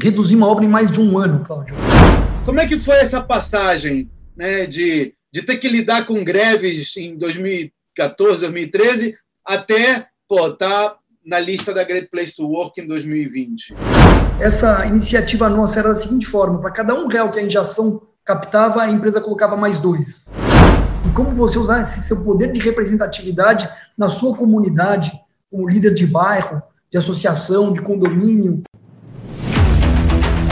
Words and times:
reduzir 0.00 0.36
uma 0.36 0.46
obra 0.46 0.64
em 0.64 0.68
mais 0.68 0.90
de 0.90 1.00
um 1.00 1.18
ano, 1.18 1.40
Cláudio. 1.40 1.74
Como 2.44 2.60
é 2.60 2.66
que 2.66 2.78
foi 2.78 2.96
essa 2.96 3.20
passagem 3.20 4.10
né, 4.36 4.66
de, 4.66 5.14
de 5.32 5.42
ter 5.42 5.56
que 5.56 5.68
lidar 5.68 6.06
com 6.06 6.24
greves 6.24 6.96
em 6.96 7.16
2014, 7.16 8.40
2013, 8.40 9.16
até 9.44 10.06
estar 10.30 10.56
tá 10.58 10.96
na 11.26 11.38
lista 11.38 11.74
da 11.74 11.84
Great 11.84 12.08
Place 12.08 12.34
to 12.34 12.46
Work 12.46 12.80
em 12.80 12.86
2020? 12.86 13.74
Essa 14.40 14.86
iniciativa 14.86 15.48
nossa 15.48 15.80
era 15.80 15.88
da 15.88 15.96
seguinte 15.96 16.26
forma: 16.26 16.60
para 16.60 16.70
cada 16.70 16.94
um 16.94 17.08
real 17.08 17.30
que 17.30 17.40
a 17.40 17.42
injeção 17.42 18.00
captava, 18.24 18.82
a 18.82 18.90
empresa 18.90 19.20
colocava 19.20 19.56
mais 19.56 19.78
dois. 19.78 20.30
E 21.06 21.10
como 21.14 21.34
você 21.34 21.58
usar 21.58 21.80
esse 21.80 22.02
seu 22.02 22.22
poder 22.22 22.52
de 22.52 22.60
representatividade 22.60 23.68
na 23.96 24.08
sua 24.08 24.36
comunidade, 24.36 25.12
como 25.50 25.68
líder 25.68 25.94
de 25.94 26.06
bairro, 26.06 26.62
de 26.90 26.98
associação, 26.98 27.72
de 27.72 27.80
condomínio, 27.80 28.62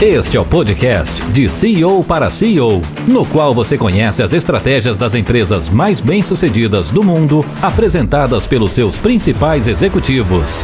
este 0.05 0.37
é 0.37 0.39
o 0.39 0.45
podcast 0.45 1.23
de 1.31 1.49
CEO 1.49 2.03
para 2.03 2.29
CEO, 2.29 2.81
no 3.07 3.25
qual 3.25 3.53
você 3.53 3.79
conhece 3.79 4.21
as 4.21 4.31
estratégias 4.31 4.95
das 4.95 5.15
empresas 5.15 5.69
mais 5.69 5.99
bem-sucedidas 5.99 6.91
do 6.91 7.03
mundo, 7.03 7.43
apresentadas 7.63 8.45
pelos 8.45 8.73
seus 8.73 8.99
principais 8.99 9.65
executivos. 9.65 10.63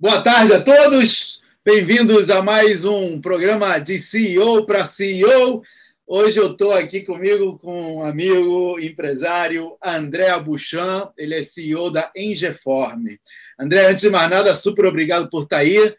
Boa 0.00 0.20
tarde 0.20 0.52
a 0.52 0.60
todos, 0.60 1.40
bem-vindos 1.64 2.28
a 2.28 2.42
mais 2.42 2.84
um 2.84 3.20
programa 3.20 3.78
de 3.78 4.00
CEO 4.00 4.66
para 4.66 4.84
CEO. 4.84 5.62
Hoje 6.04 6.40
eu 6.40 6.50
estou 6.50 6.72
aqui 6.72 7.02
comigo 7.02 7.56
com 7.56 7.98
um 7.98 8.04
amigo 8.04 8.80
empresário, 8.80 9.76
André 9.82 10.36
Buchan, 10.40 11.08
ele 11.16 11.36
é 11.36 11.42
CEO 11.44 11.88
da 11.88 12.10
Engeform. 12.16 13.16
André, 13.58 13.86
antes 13.86 14.02
de 14.02 14.10
mais 14.10 14.28
nada, 14.28 14.52
super 14.56 14.86
obrigado 14.86 15.30
por 15.30 15.44
estar 15.44 15.58
aí. 15.58 15.94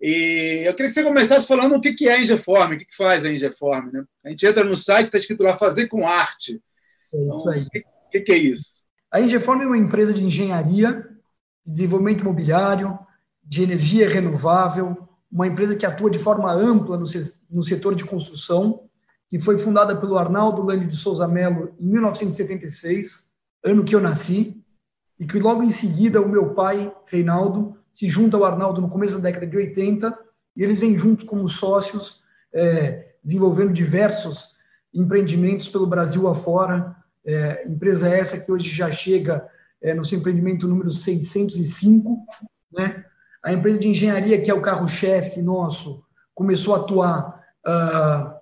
E 0.00 0.62
eu 0.64 0.74
queria 0.74 0.88
que 0.88 0.94
você 0.94 1.02
começasse 1.02 1.46
falando 1.46 1.74
o 1.74 1.80
que 1.80 2.08
é 2.08 2.14
a 2.14 2.20
Engeform, 2.20 2.74
o 2.74 2.78
que 2.78 2.86
faz 2.94 3.24
a 3.24 3.30
Engeform. 3.30 3.90
Né? 3.90 4.04
A 4.24 4.30
gente 4.30 4.46
entra 4.46 4.62
no 4.62 4.76
site, 4.76 5.06
está 5.06 5.18
escrito 5.18 5.42
lá 5.42 5.56
Fazer 5.56 5.88
com 5.88 6.06
Arte. 6.06 6.60
É 7.12 7.28
isso 7.28 7.40
então, 7.40 7.52
aí. 7.52 7.62
O 7.62 8.10
que, 8.10 8.20
que, 8.20 8.32
é 8.32 8.36
isso? 8.36 8.84
A 9.10 9.20
Engeform 9.20 9.62
é 9.62 9.66
uma 9.66 9.78
empresa 9.78 10.12
de 10.12 10.24
engenharia, 10.24 11.06
desenvolvimento 11.64 12.20
imobiliário, 12.20 12.98
de 13.42 13.62
energia 13.62 14.08
renovável, 14.08 15.08
uma 15.30 15.46
empresa 15.46 15.76
que 15.76 15.86
atua 15.86 16.10
de 16.10 16.18
forma 16.18 16.52
ampla 16.52 16.98
no 16.98 17.62
setor 17.62 17.94
de 17.94 18.04
construção, 18.04 18.88
que 19.28 19.40
foi 19.40 19.58
fundada 19.58 19.96
pelo 19.96 20.18
Arnaldo 20.18 20.62
Lande 20.62 20.86
de 20.86 20.96
Souza 20.96 21.26
Mello 21.26 21.74
em 21.80 21.86
1976, 21.86 23.30
ano 23.64 23.84
que 23.84 23.94
eu 23.94 24.00
nasci, 24.00 24.62
e 25.18 25.26
que 25.26 25.38
logo 25.38 25.62
em 25.62 25.70
seguida 25.70 26.20
o 26.20 26.28
meu 26.28 26.54
pai, 26.54 26.92
Reinaldo, 27.06 27.76
se 27.96 28.10
junta 28.10 28.36
ao 28.36 28.44
Arnaldo 28.44 28.82
no 28.82 28.90
começo 28.90 29.14
da 29.16 29.22
década 29.22 29.46
de 29.46 29.56
80 29.56 30.16
e 30.54 30.62
eles 30.62 30.78
vêm 30.78 30.98
juntos 30.98 31.24
como 31.24 31.48
sócios, 31.48 32.22
é, 32.52 33.14
desenvolvendo 33.24 33.72
diversos 33.72 34.54
empreendimentos 34.92 35.66
pelo 35.66 35.86
Brasil 35.86 36.28
afora. 36.28 36.94
É, 37.24 37.66
empresa 37.66 38.10
essa 38.10 38.38
que 38.38 38.52
hoje 38.52 38.68
já 38.68 38.92
chega 38.92 39.48
é, 39.80 39.94
no 39.94 40.04
seu 40.04 40.18
empreendimento 40.18 40.68
número 40.68 40.92
605. 40.92 42.18
Né? 42.70 43.02
A 43.42 43.54
empresa 43.54 43.80
de 43.80 43.88
engenharia, 43.88 44.42
que 44.42 44.50
é 44.50 44.54
o 44.54 44.60
carro-chefe 44.60 45.40
nosso, 45.40 46.04
começou 46.34 46.74
a 46.74 46.80
atuar 46.80 47.42
uh, 47.66 48.36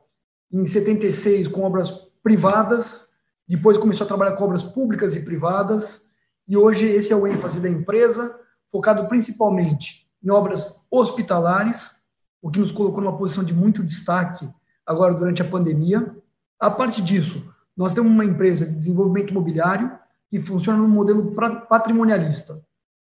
em 0.52 0.66
76 0.66 1.46
com 1.46 1.62
obras 1.62 1.92
privadas, 2.24 3.08
depois 3.46 3.78
começou 3.78 4.04
a 4.04 4.08
trabalhar 4.08 4.32
com 4.32 4.44
obras 4.44 4.64
públicas 4.64 5.14
e 5.14 5.24
privadas, 5.24 6.10
e 6.48 6.56
hoje 6.56 6.86
esse 6.86 7.12
é 7.12 7.16
o 7.16 7.26
ênfase 7.26 7.60
da 7.60 7.68
empresa 7.68 8.34
focado 8.74 9.06
principalmente 9.06 10.04
em 10.20 10.30
obras 10.30 10.84
hospitalares, 10.90 11.94
o 12.42 12.50
que 12.50 12.58
nos 12.58 12.72
colocou 12.72 13.00
numa 13.00 13.16
posição 13.16 13.44
de 13.44 13.54
muito 13.54 13.84
destaque 13.84 14.50
agora 14.84 15.14
durante 15.14 15.40
a 15.40 15.48
pandemia. 15.48 16.12
A 16.58 16.68
parte 16.68 17.00
disso, 17.00 17.48
nós 17.76 17.94
temos 17.94 18.10
uma 18.10 18.24
empresa 18.24 18.66
de 18.66 18.74
desenvolvimento 18.74 19.30
imobiliário 19.30 19.96
que 20.28 20.40
funciona 20.40 20.76
no 20.80 20.88
modelo 20.88 21.36
patrimonialista. 21.68 22.60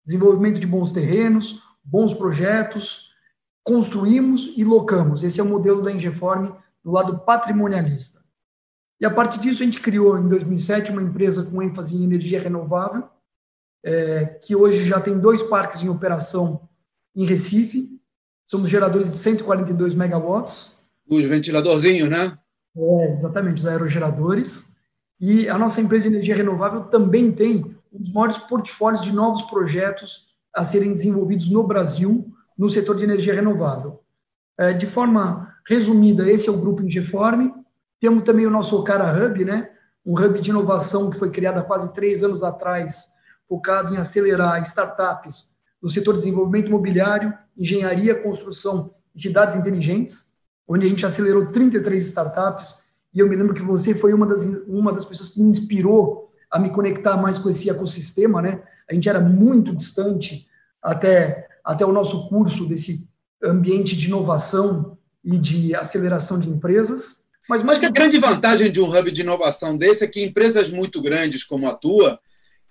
Desenvolvimento 0.06 0.58
de 0.58 0.66
bons 0.66 0.90
terrenos, 0.90 1.62
bons 1.84 2.14
projetos, 2.14 3.10
construímos 3.62 4.50
e 4.56 4.64
locamos. 4.64 5.22
Esse 5.22 5.38
é 5.38 5.42
o 5.42 5.46
modelo 5.46 5.82
da 5.82 5.92
Ingeform 5.92 6.50
do 6.82 6.90
lado 6.90 7.18
patrimonialista. 7.26 8.22
E 8.98 9.04
a 9.04 9.10
partir 9.10 9.38
disso, 9.38 9.62
a 9.62 9.66
gente 9.66 9.82
criou 9.82 10.18
em 10.18 10.28
2007 10.28 10.90
uma 10.90 11.02
empresa 11.02 11.44
com 11.44 11.60
ênfase 11.60 11.94
em 11.94 12.04
energia 12.04 12.40
renovável, 12.40 13.06
é, 13.84 14.26
que 14.26 14.54
hoje 14.54 14.84
já 14.84 15.00
tem 15.00 15.18
dois 15.18 15.42
parques 15.42 15.82
em 15.82 15.88
operação 15.88 16.68
em 17.14 17.24
Recife. 17.24 17.88
Somos 18.46 18.70
geradores 18.70 19.10
de 19.10 19.18
142 19.18 19.94
megawatts. 19.94 20.76
Os 21.08 21.24
ventiladorzinhos, 21.24 22.08
né? 22.08 22.38
É, 22.76 23.12
exatamente, 23.12 23.60
os 23.60 23.66
aerogeradores. 23.66 24.74
E 25.20 25.48
a 25.48 25.58
nossa 25.58 25.80
empresa 25.80 26.08
de 26.08 26.14
energia 26.14 26.36
renovável 26.36 26.82
também 26.84 27.32
tem 27.32 27.76
um 27.92 27.98
dos 27.98 28.12
maiores 28.12 28.38
portfólios 28.38 29.02
de 29.02 29.12
novos 29.12 29.42
projetos 29.42 30.28
a 30.54 30.64
serem 30.64 30.92
desenvolvidos 30.92 31.50
no 31.50 31.62
Brasil 31.62 32.32
no 32.56 32.68
setor 32.68 32.96
de 32.96 33.04
energia 33.04 33.34
renovável. 33.34 34.02
É, 34.58 34.72
de 34.72 34.86
forma 34.86 35.54
resumida, 35.66 36.30
esse 36.30 36.48
é 36.48 36.52
o 36.52 36.58
grupo 36.58 36.82
Ingeform. 36.82 37.50
Temos 38.00 38.24
também 38.24 38.46
o 38.46 38.50
nosso 38.50 38.76
Ocara 38.76 39.12
Hub, 39.12 39.44
né? 39.44 39.70
um 40.08 40.14
hub 40.14 40.40
de 40.40 40.48
inovação 40.48 41.10
que 41.10 41.18
foi 41.18 41.30
criado 41.30 41.58
há 41.58 41.62
quase 41.62 41.92
três 41.92 42.24
anos 42.24 42.42
atrás 42.42 43.08
focado 43.48 43.94
em 43.94 43.96
acelerar 43.96 44.62
startups 44.62 45.48
no 45.82 45.88
setor 45.88 46.14
de 46.14 46.18
desenvolvimento 46.18 46.68
imobiliário, 46.68 47.32
engenharia, 47.56 48.14
construção 48.14 48.94
e 49.14 49.20
cidades 49.20 49.56
inteligentes, 49.56 50.32
onde 50.66 50.86
a 50.86 50.88
gente 50.88 51.06
acelerou 51.06 51.46
33 51.46 52.06
startups. 52.06 52.86
E 53.14 53.20
eu 53.20 53.28
me 53.28 53.36
lembro 53.36 53.54
que 53.54 53.62
você 53.62 53.94
foi 53.94 54.12
uma 54.12 54.26
das, 54.26 54.46
uma 54.66 54.92
das 54.92 55.04
pessoas 55.04 55.30
que 55.30 55.40
me 55.40 55.48
inspirou 55.48 56.30
a 56.50 56.58
me 56.58 56.70
conectar 56.70 57.16
mais 57.16 57.38
com 57.38 57.48
esse 57.48 57.70
ecossistema, 57.70 58.42
né? 58.42 58.62
A 58.88 58.94
gente 58.94 59.08
era 59.08 59.20
muito 59.20 59.74
distante 59.74 60.46
até, 60.82 61.46
até 61.64 61.84
o 61.84 61.92
nosso 61.92 62.28
curso 62.28 62.66
desse 62.66 63.06
ambiente 63.42 63.96
de 63.96 64.08
inovação 64.08 64.98
e 65.22 65.38
de 65.38 65.74
aceleração 65.74 66.38
de 66.38 66.48
empresas. 66.48 67.22
Mas, 67.48 67.62
mas 67.62 67.78
que 67.78 67.86
a 67.86 67.90
grande 67.90 68.18
vantagem 68.18 68.70
de 68.70 68.80
um 68.80 68.90
hub 68.90 69.10
de 69.10 69.22
inovação 69.22 69.76
desse 69.76 70.04
é 70.04 70.06
que 70.06 70.22
empresas 70.22 70.70
muito 70.70 71.00
grandes 71.00 71.44
como 71.44 71.68
a 71.68 71.74
tua 71.74 72.18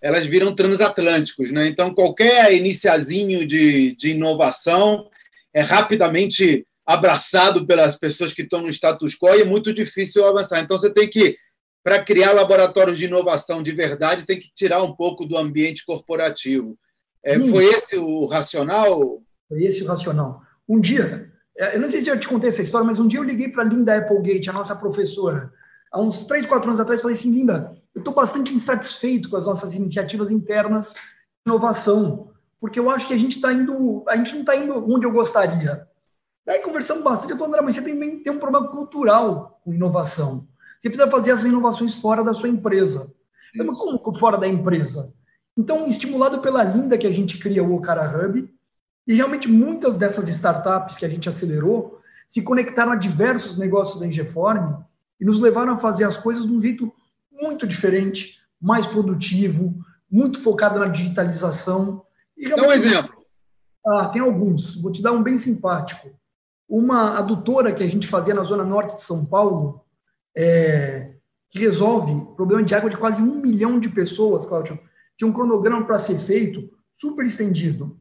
elas 0.01 0.25
viram 0.25 0.53
transatlânticos. 0.53 1.51
Né? 1.51 1.67
Então, 1.67 1.93
qualquer 1.93 2.53
iniciazinho 2.53 3.45
de, 3.45 3.95
de 3.95 4.11
inovação 4.11 5.09
é 5.53 5.61
rapidamente 5.61 6.65
abraçado 6.85 7.65
pelas 7.65 7.95
pessoas 7.95 8.31
que 8.31 8.43
estão 8.43 8.61
no 8.61 8.69
status 8.69 9.15
quo 9.15 9.35
e 9.35 9.41
é 9.41 9.45
muito 9.45 9.73
difícil 9.73 10.25
avançar. 10.25 10.61
Então, 10.61 10.77
você 10.77 10.89
tem 10.89 11.09
que, 11.09 11.37
para 11.83 12.03
criar 12.03 12.31
laboratórios 12.31 12.97
de 12.97 13.05
inovação 13.05 13.61
de 13.61 13.71
verdade, 13.71 14.25
tem 14.25 14.39
que 14.39 14.49
tirar 14.55 14.81
um 14.81 14.95
pouco 14.95 15.25
do 15.25 15.37
ambiente 15.37 15.85
corporativo. 15.85 16.77
É, 17.23 17.37
foi 17.39 17.65
esse 17.65 17.97
o 17.97 18.25
racional? 18.25 19.21
Foi 19.49 19.63
esse 19.63 19.83
o 19.83 19.87
racional. 19.87 20.41
Um 20.67 20.79
dia, 20.79 21.29
é, 21.57 21.75
eu 21.75 21.81
não 21.81 21.89
sei 21.89 21.99
se 21.99 22.09
eu 22.09 22.15
já 22.15 22.19
te 22.21 22.27
contei 22.27 22.49
essa 22.49 22.61
história, 22.61 22.85
mas 22.85 22.99
um 22.99 23.07
dia 23.07 23.19
eu 23.19 23.23
liguei 23.23 23.49
para 23.49 23.63
a 23.63 23.65
Linda 23.65 23.97
Applegate, 23.97 24.49
a 24.49 24.53
nossa 24.53 24.75
professora, 24.75 25.51
há 25.91 25.99
uns 25.99 26.21
três, 26.23 26.45
quatro 26.45 26.69
anos 26.69 26.79
atrás, 26.79 27.01
falei 27.01 27.17
assim, 27.17 27.31
Linda, 27.31 27.75
eu 27.97 27.99
estou 27.99 28.13
bastante 28.13 28.53
insatisfeito 28.53 29.27
com 29.27 29.37
as 29.37 29.47
nossas 29.47 29.73
iniciativas 29.73 30.29
internas 30.29 30.93
de 30.93 30.99
inovação, 31.47 32.29
porque 32.61 32.79
eu 32.79 32.91
acho 32.91 33.07
que 33.07 33.13
a 33.13 33.17
gente 33.17 33.37
está 33.37 33.51
indo, 33.51 34.03
a 34.07 34.15
gente 34.15 34.33
não 34.33 34.41
está 34.41 34.55
indo 34.55 34.93
onde 34.93 35.03
eu 35.03 35.11
gostaria. 35.11 35.87
Aí 36.47 36.59
conversamos 36.59 37.03
bastante, 37.03 37.31
eu 37.31 37.37
falei, 37.39 37.53
André, 37.53 37.61
mas 37.63 37.75
você 37.75 37.81
também 37.81 38.19
tem 38.21 38.31
um 38.31 38.37
problema 38.37 38.67
cultural 38.67 39.59
com 39.63 39.73
inovação. 39.73 40.47
Você 40.79 40.89
precisa 40.89 41.09
fazer 41.09 41.31
essas 41.31 41.45
inovações 41.45 41.95
fora 41.95 42.23
da 42.23 42.35
sua 42.35 42.47
empresa. 42.47 43.11
Mas 43.55 43.77
como 43.77 44.13
fora 44.13 44.37
da 44.37 44.47
empresa? 44.47 45.11
Então, 45.57 45.87
estimulado 45.87 46.39
pela 46.39 46.63
Linda 46.63 46.99
que 46.99 47.07
a 47.07 47.11
gente 47.11 47.39
cria 47.39 47.63
o 47.63 47.73
Okara 47.73 48.27
Hub, 48.27 48.47
e 49.07 49.13
realmente 49.15 49.49
muitas 49.49 49.97
dessas 49.97 50.27
startups 50.27 50.97
que 50.97 51.05
a 51.05 51.09
gente 51.09 51.27
acelerou 51.27 51.99
se 52.29 52.43
conectaram 52.43 52.91
a 52.91 52.95
diversos 52.95 53.57
negócios 53.57 53.99
da 53.99 54.05
Ingeform 54.05 54.83
e 55.19 55.25
nos 55.25 55.41
levaram 55.41 55.73
a 55.73 55.77
fazer 55.77 56.03
as 56.03 56.15
coisas 56.15 56.45
de 56.45 56.51
um 56.51 56.61
jeito 56.61 56.93
muito 57.41 57.67
diferente, 57.67 58.37
mais 58.59 58.85
produtivo, 58.85 59.75
muito 60.09 60.39
focado 60.41 60.79
na 60.79 60.87
digitalização. 60.87 62.03
E 62.37 62.49
Dá 62.49 62.61
um 62.61 62.71
exemplo. 62.71 63.15
Ah, 63.85 64.07
tem 64.07 64.21
alguns. 64.21 64.75
Vou 64.75 64.91
te 64.91 65.01
dar 65.01 65.11
um 65.11 65.23
bem 65.23 65.37
simpático. 65.37 66.09
Uma 66.67 67.17
adutora 67.17 67.73
que 67.73 67.83
a 67.83 67.87
gente 67.87 68.07
fazia 68.07 68.33
na 68.33 68.43
zona 68.43 68.63
norte 68.63 68.95
de 68.95 69.03
São 69.03 69.25
Paulo, 69.25 69.81
é, 70.35 71.13
que 71.49 71.59
resolve 71.59 72.35
problema 72.35 72.63
de 72.63 72.75
água 72.75 72.89
de 72.89 72.97
quase 72.97 73.21
um 73.21 73.39
milhão 73.39 73.79
de 73.79 73.89
pessoas, 73.89 74.45
Cláudio. 74.45 74.79
Tinha 75.17 75.27
um 75.27 75.33
cronograma 75.33 75.85
para 75.85 75.97
ser 75.97 76.17
feito 76.17 76.69
super 76.97 77.25
estendido. 77.25 77.97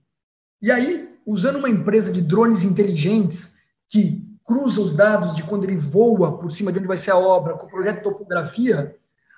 E 0.60 0.70
aí, 0.70 1.08
usando 1.24 1.56
uma 1.56 1.68
empresa 1.68 2.12
de 2.12 2.20
drones 2.20 2.64
inteligentes 2.64 3.54
que 3.88 4.26
cruza 4.44 4.80
os 4.80 4.94
dados 4.94 5.34
de 5.34 5.42
quando 5.42 5.64
ele 5.64 5.76
voa 5.76 6.38
por 6.38 6.50
cima 6.50 6.72
de 6.72 6.78
onde 6.78 6.88
vai 6.88 6.96
ser 6.96 7.10
a 7.10 7.18
obra 7.18 7.54
com 7.54 7.66
o 7.66 7.70
projeto 7.70 7.96
de 7.98 8.02
topografia, 8.02 8.96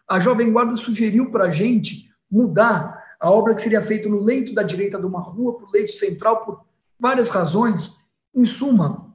a 0.09 0.19
Jovem 0.19 0.51
Guarda 0.51 0.75
sugeriu 0.77 1.31
para 1.31 1.45
a 1.45 1.51
gente 1.51 2.11
mudar 2.31 3.17
a 3.21 3.31
obra 3.31 3.55
que 3.55 3.63
seria 3.63 3.83
feita 3.83 4.09
no 4.09 4.23
leito 4.23 4.55
da 4.55 4.63
direita 4.63 4.99
de 4.99 5.05
uma 5.07 5.21
rua 5.21 5.57
para 5.57 5.67
o 5.67 5.71
leito 5.71 5.93
central 5.93 6.45
por 6.45 6.65
várias 6.99 7.29
razões. 7.29 7.97
Em 8.35 8.45
suma, 8.45 9.15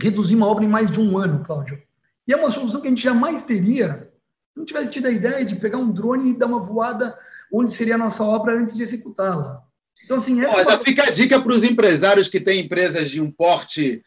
reduzir 0.00 0.34
uma 0.34 0.46
obra 0.46 0.64
em 0.64 0.68
mais 0.68 0.90
de 0.90 1.00
um 1.00 1.16
ano, 1.16 1.44
Cláudio. 1.44 1.80
E 2.26 2.32
é 2.32 2.36
uma 2.36 2.50
solução 2.50 2.80
que 2.80 2.88
a 2.88 2.90
gente 2.90 3.02
jamais 3.02 3.44
teria 3.44 4.10
se 4.52 4.58
não 4.58 4.64
tivesse 4.64 4.90
tido 4.90 5.06
a 5.06 5.10
ideia 5.10 5.44
de 5.44 5.56
pegar 5.56 5.78
um 5.78 5.90
drone 5.90 6.30
e 6.30 6.36
dar 6.36 6.46
uma 6.46 6.60
voada 6.60 7.16
onde 7.52 7.72
seria 7.72 7.94
a 7.94 7.98
nossa 7.98 8.24
obra 8.24 8.58
antes 8.58 8.74
de 8.74 8.82
executá-la. 8.82 9.62
Então, 10.04 10.18
assim, 10.18 10.40
essa... 10.40 10.64
já 10.64 10.78
fica 10.78 11.04
a 11.04 11.10
dica 11.10 11.40
para 11.40 11.52
os 11.52 11.64
empresários 11.64 12.28
que 12.28 12.40
têm 12.40 12.60
empresas 12.60 13.10
de 13.10 13.20
um 13.20 13.30
porte 13.30 14.02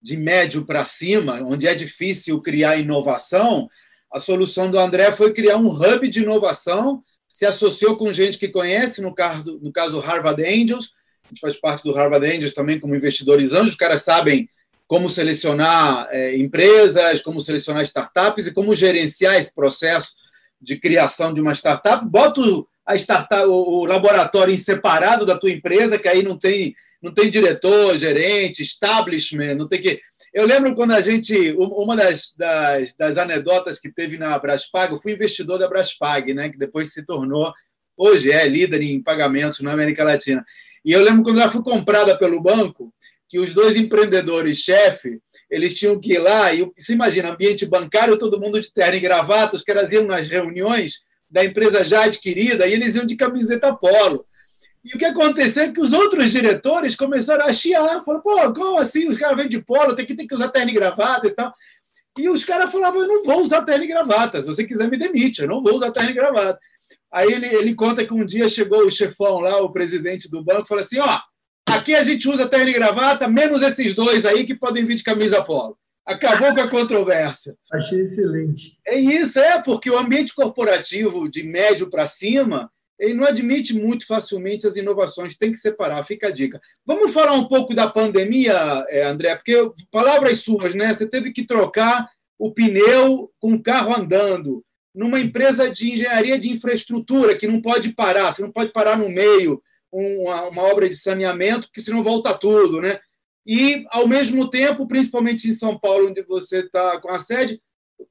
de 0.00 0.16
médio 0.16 0.64
para 0.66 0.84
cima, 0.84 1.40
onde 1.42 1.66
é 1.66 1.74
difícil 1.74 2.40
criar 2.40 2.76
inovação. 2.76 3.68
A 4.14 4.20
solução 4.20 4.70
do 4.70 4.78
André 4.78 5.10
foi 5.10 5.32
criar 5.32 5.56
um 5.56 5.70
hub 5.70 6.08
de 6.08 6.20
inovação, 6.20 7.02
se 7.32 7.44
associou 7.44 7.96
com 7.96 8.12
gente 8.12 8.38
que 8.38 8.46
conhece, 8.46 9.02
no 9.02 9.12
caso, 9.12 9.58
no 9.60 9.72
caso 9.72 9.98
Harvard 9.98 10.40
Angels, 10.40 10.92
a 11.24 11.28
gente 11.30 11.40
faz 11.40 11.56
parte 11.56 11.82
do 11.82 11.92
Harvard 11.92 12.24
Angels 12.24 12.54
também 12.54 12.78
como 12.78 12.94
investidores 12.94 13.52
anjos, 13.52 13.72
os 13.72 13.76
caras 13.76 14.02
sabem 14.02 14.48
como 14.86 15.10
selecionar 15.10 16.06
é, 16.12 16.36
empresas, 16.36 17.22
como 17.22 17.40
selecionar 17.40 17.82
startups 17.82 18.46
e 18.46 18.52
como 18.52 18.72
gerenciar 18.76 19.34
esse 19.34 19.52
processo 19.52 20.14
de 20.60 20.76
criação 20.76 21.34
de 21.34 21.40
uma 21.40 21.52
startup. 21.52 22.06
Bota 22.08 22.40
a 22.86 22.94
startup, 22.94 23.44
o 23.48 23.84
laboratório 23.84 24.54
em 24.54 24.56
separado 24.56 25.26
da 25.26 25.36
tua 25.36 25.50
empresa, 25.50 25.98
que 25.98 26.06
aí 26.06 26.22
não 26.22 26.38
tem, 26.38 26.72
não 27.02 27.12
tem 27.12 27.28
diretor, 27.28 27.98
gerente, 27.98 28.62
establishment, 28.62 29.56
não 29.56 29.66
tem 29.66 29.82
que. 29.82 30.00
Eu 30.34 30.44
lembro 30.44 30.74
quando 30.74 30.90
a 30.90 31.00
gente. 31.00 31.54
Uma 31.56 31.94
das, 31.94 32.34
das, 32.36 32.96
das 32.96 33.16
anedotas 33.16 33.78
que 33.78 33.88
teve 33.88 34.18
na 34.18 34.36
Braspag, 34.36 34.92
eu 34.92 35.00
fui 35.00 35.12
investidor 35.12 35.60
da 35.60 35.68
Braspag, 35.68 36.34
né, 36.34 36.48
que 36.48 36.58
depois 36.58 36.92
se 36.92 37.06
tornou, 37.06 37.52
hoje 37.96 38.32
é 38.32 38.44
líder 38.48 38.82
em 38.82 39.00
pagamentos 39.00 39.60
na 39.60 39.72
América 39.72 40.02
Latina. 40.02 40.44
E 40.84 40.90
eu 40.90 41.00
lembro 41.00 41.22
quando 41.22 41.40
ela 41.40 41.52
foi 41.52 41.62
comprada 41.62 42.18
pelo 42.18 42.42
banco, 42.42 42.92
que 43.28 43.38
os 43.38 43.54
dois 43.54 43.76
empreendedores-chefe, 43.76 45.20
eles 45.48 45.72
tinham 45.72 46.00
que 46.00 46.14
ir 46.14 46.18
lá, 46.18 46.52
e 46.52 46.68
você 46.76 46.94
imagina, 46.94 47.30
ambiente 47.30 47.64
bancário, 47.64 48.18
todo 48.18 48.40
mundo 48.40 48.60
de 48.60 48.72
terno 48.72 48.96
e 48.96 49.00
gravata, 49.00 49.54
os 49.54 49.62
caras 49.62 49.92
iam 49.92 50.04
nas 50.04 50.28
reuniões 50.28 50.94
da 51.30 51.44
empresa 51.44 51.84
já 51.84 52.04
adquirida, 52.04 52.66
e 52.66 52.72
eles 52.72 52.96
iam 52.96 53.06
de 53.06 53.14
camiseta 53.14 53.72
polo. 53.72 54.26
E 54.84 54.94
o 54.94 54.98
que 54.98 55.04
aconteceu 55.06 55.64
é 55.64 55.72
que 55.72 55.80
os 55.80 55.94
outros 55.94 56.30
diretores 56.30 56.94
começaram 56.94 57.46
a 57.46 57.52
chiar, 57.52 58.04
falaram, 58.04 58.22
pô, 58.22 58.52
como 58.52 58.78
assim? 58.78 59.08
Os 59.08 59.16
caras 59.16 59.36
vêm 59.36 59.48
de 59.48 59.62
polo, 59.62 59.94
tem 59.94 60.04
que, 60.04 60.14
tem 60.14 60.26
que 60.26 60.34
usar 60.34 60.48
terno 60.48 60.70
e 60.70 60.74
gravata 60.74 61.26
e 61.26 61.30
tal. 61.30 61.54
E 62.18 62.28
os 62.28 62.44
caras 62.44 62.70
falavam, 62.70 63.00
eu 63.00 63.08
não 63.08 63.24
vou 63.24 63.40
usar 63.40 63.62
terno 63.62 63.84
e 63.84 63.88
gravata, 63.88 64.40
se 64.40 64.46
você 64.46 64.64
quiser 64.64 64.88
me 64.88 64.96
demite, 64.96 65.42
eu 65.42 65.48
não 65.48 65.62
vou 65.62 65.74
usar 65.74 65.90
terno 65.90 66.10
e 66.10 66.14
gravata. 66.14 66.58
Aí 67.10 67.32
ele, 67.32 67.46
ele 67.46 67.74
conta 67.74 68.04
que 68.04 68.12
um 68.12 68.26
dia 68.26 68.48
chegou 68.48 68.84
o 68.84 68.90
chefão 68.90 69.40
lá, 69.40 69.60
o 69.62 69.72
presidente 69.72 70.30
do 70.30 70.44
banco, 70.44 70.64
e 70.64 70.68
falou 70.68 70.84
assim, 70.84 70.98
ó, 70.98 71.20
aqui 71.66 71.94
a 71.94 72.02
gente 72.02 72.28
usa 72.28 72.46
terno 72.46 72.68
e 72.68 72.72
gravata, 72.72 73.26
menos 73.26 73.62
esses 73.62 73.94
dois 73.94 74.26
aí 74.26 74.44
que 74.44 74.54
podem 74.54 74.84
vir 74.84 74.96
de 74.96 75.02
camisa 75.02 75.42
polo. 75.42 75.78
Acabou 76.06 76.52
com 76.54 76.60
a 76.60 76.68
controvérsia. 76.68 77.56
Achei 77.72 78.02
excelente. 78.02 78.78
É 78.86 78.96
isso, 78.96 79.38
é, 79.38 79.62
porque 79.62 79.90
o 79.90 79.98
ambiente 79.98 80.34
corporativo 80.34 81.28
de 81.30 81.42
médio 81.42 81.88
para 81.88 82.06
cima, 82.06 82.70
ele 82.98 83.14
não 83.14 83.24
admite 83.24 83.74
muito 83.74 84.06
facilmente 84.06 84.66
as 84.66 84.76
inovações, 84.76 85.36
tem 85.36 85.50
que 85.50 85.58
separar, 85.58 86.02
fica 86.04 86.28
a 86.28 86.30
dica. 86.30 86.60
Vamos 86.86 87.12
falar 87.12 87.32
um 87.32 87.44
pouco 87.44 87.74
da 87.74 87.88
pandemia, 87.88 88.54
é, 88.88 89.04
André, 89.04 89.34
porque 89.34 89.70
palavras 89.90 90.40
suas, 90.40 90.74
né? 90.74 90.92
Você 90.92 91.06
teve 91.06 91.32
que 91.32 91.46
trocar 91.46 92.08
o 92.38 92.52
pneu 92.52 93.30
com 93.40 93.54
o 93.54 93.62
carro 93.62 93.96
andando, 93.96 94.64
numa 94.94 95.18
empresa 95.18 95.70
de 95.70 95.92
engenharia 95.92 96.38
de 96.38 96.50
infraestrutura 96.50 97.36
que 97.36 97.46
não 97.46 97.60
pode 97.60 97.92
parar, 97.94 98.32
você 98.32 98.42
não 98.42 98.52
pode 98.52 98.70
parar 98.70 98.96
no 98.96 99.08
meio, 99.08 99.60
uma, 99.90 100.42
uma 100.48 100.62
obra 100.62 100.88
de 100.88 100.94
saneamento, 100.94 101.66
porque 101.68 101.80
senão 101.80 102.02
volta 102.02 102.36
tudo, 102.36 102.80
né? 102.80 102.98
E, 103.46 103.84
ao 103.90 104.08
mesmo 104.08 104.48
tempo, 104.48 104.86
principalmente 104.86 105.48
em 105.48 105.52
São 105.52 105.78
Paulo, 105.78 106.08
onde 106.08 106.22
você 106.22 106.60
está 106.60 106.98
com 107.00 107.10
a 107.10 107.18
sede, 107.18 107.60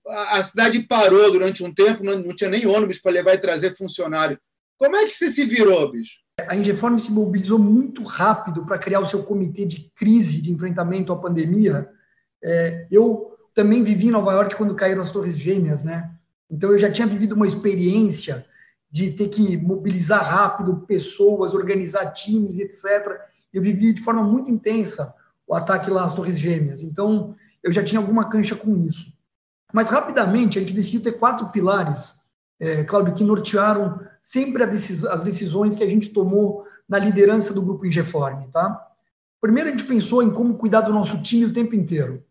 a 0.07 0.43
cidade 0.43 0.81
parou 0.83 1.31
durante 1.31 1.63
um 1.63 1.73
tempo, 1.73 2.03
não, 2.03 2.35
tinha 2.35 2.49
nem 2.49 2.65
ônibus 2.65 2.99
para 2.99 3.11
levar 3.11 3.33
e 3.33 3.39
trazer 3.39 3.75
funcionário. 3.75 4.39
Como 4.77 4.95
é 4.95 5.05
que 5.05 5.15
você 5.15 5.29
se 5.29 5.45
virou, 5.45 5.91
bicho? 5.91 6.17
A 6.47 6.55
Ingeform 6.55 6.97
se 6.97 7.11
mobilizou 7.11 7.59
muito 7.59 8.03
rápido 8.03 8.65
para 8.65 8.77
criar 8.77 8.99
o 8.99 9.05
seu 9.05 9.23
comitê 9.23 9.65
de 9.65 9.91
crise 9.95 10.41
de 10.41 10.51
enfrentamento 10.51 11.13
à 11.13 11.15
pandemia. 11.15 11.89
É, 12.43 12.87
eu 12.91 13.37
também 13.53 13.83
vivi 13.83 14.07
em 14.07 14.11
Nova 14.11 14.33
York 14.33 14.55
quando 14.55 14.75
caíram 14.75 15.01
as 15.01 15.11
Torres 15.11 15.37
Gêmeas, 15.37 15.83
né? 15.83 16.11
Então 16.49 16.71
eu 16.71 16.79
já 16.79 16.91
tinha 16.91 17.07
vivido 17.07 17.33
uma 17.33 17.47
experiência 17.47 18.45
de 18.93 19.11
ter 19.11 19.27
que 19.29 19.57
mobilizar 19.57 20.23
rápido 20.23 20.85
pessoas, 20.87 21.55
organizar 21.55 22.11
times, 22.13 22.59
etc. 22.59 23.19
Eu 23.51 23.61
vivi 23.61 23.91
de 23.91 24.01
forma 24.01 24.21
muito 24.21 24.51
intensa 24.51 25.15
o 25.47 25.55
ataque 25.55 25.89
lá 25.89 26.05
às 26.05 26.13
Torres 26.13 26.37
Gêmeas. 26.37 26.83
Então, 26.83 27.35
eu 27.63 27.71
já 27.71 27.83
tinha 27.83 27.99
alguma 27.99 28.29
cancha 28.29 28.55
com 28.55 28.77
isso. 28.85 29.11
Mas, 29.73 29.89
rapidamente, 29.89 30.59
a 30.59 30.61
gente 30.61 30.75
decidiu 30.75 31.01
ter 31.01 31.13
quatro 31.13 31.49
pilares, 31.49 32.21
é, 32.59 32.83
Cláudio, 32.83 33.13
que 33.13 33.23
nortearam 33.23 33.99
sempre 34.21 34.65
decis 34.65 35.03
as 35.05 35.23
decisões 35.23 35.75
que 35.75 35.83
a 35.83 35.87
gente 35.87 36.09
tomou 36.09 36.65
na 36.87 36.97
liderança 36.97 37.53
do 37.53 37.61
grupo 37.61 37.85
Ingeform. 37.85 38.49
Tá? 38.51 38.87
Primeiro, 39.41 39.69
a 39.69 39.71
gente 39.71 39.85
pensou 39.85 40.23
em 40.23 40.31
como 40.31 40.55
cuidar 40.55 40.81
do 40.81 40.93
nosso 40.93 41.21
time 41.21 41.45
o 41.45 41.53
tempo 41.53 41.75
inteiro. 41.75 42.23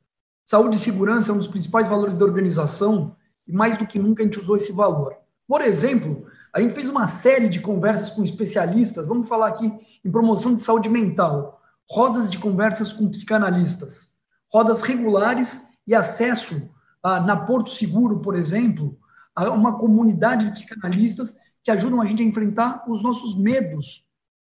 Saúde 0.47 0.77
e 0.77 0.81
segurança 0.81 1.31
é 1.31 1.35
um 1.35 1.39
dos 1.39 1.49
principais 1.49 1.89
valores 1.89 2.17
da 2.17 2.25
organização 2.25 3.17
e, 3.47 3.53
mais 3.53 3.77
do 3.77 3.87
que 3.87 3.99
nunca, 3.99 4.23
a 4.23 4.25
gente 4.25 4.39
usou 4.39 4.57
esse 4.57 4.73
valor. 4.73 5.15
Por 5.47 5.61
exemplo, 5.61 6.27
a 6.55 6.61
gente 6.61 6.75
fez 6.75 6.89
uma 6.89 7.07
série 7.07 7.49
de 7.49 7.61
conversas 7.61 8.11
com 8.11 8.23
especialistas, 8.23 9.07
vamos 9.07 9.29
falar 9.29 9.49
aqui 9.49 9.73
em 10.05 10.11
promoção 10.11 10.55
de 10.55 10.61
saúde 10.61 10.89
mental, 10.89 11.61
rodas 11.89 12.31
de 12.31 12.39
conversas 12.39 12.93
com 12.93 13.09
psicanalistas, 13.09 14.11
rodas 14.53 14.83
regulares 14.83 15.67
e 15.87 15.95
acesso 15.95 16.71
a, 17.03 17.21
na 17.21 17.37
Porto 17.37 17.71
Seguro, 17.71 18.21
por 18.21 18.37
exemplo, 18.37 18.99
uma 19.37 19.79
comunidade 19.79 20.47
de 20.47 20.53
psicanalistas 20.53 21.37
que 21.63 21.71
ajudam 21.71 22.01
a 22.01 22.05
gente 22.05 22.23
a 22.23 22.27
enfrentar 22.27 22.85
os 22.89 23.03
nossos 23.03 23.37
medos, 23.37 24.07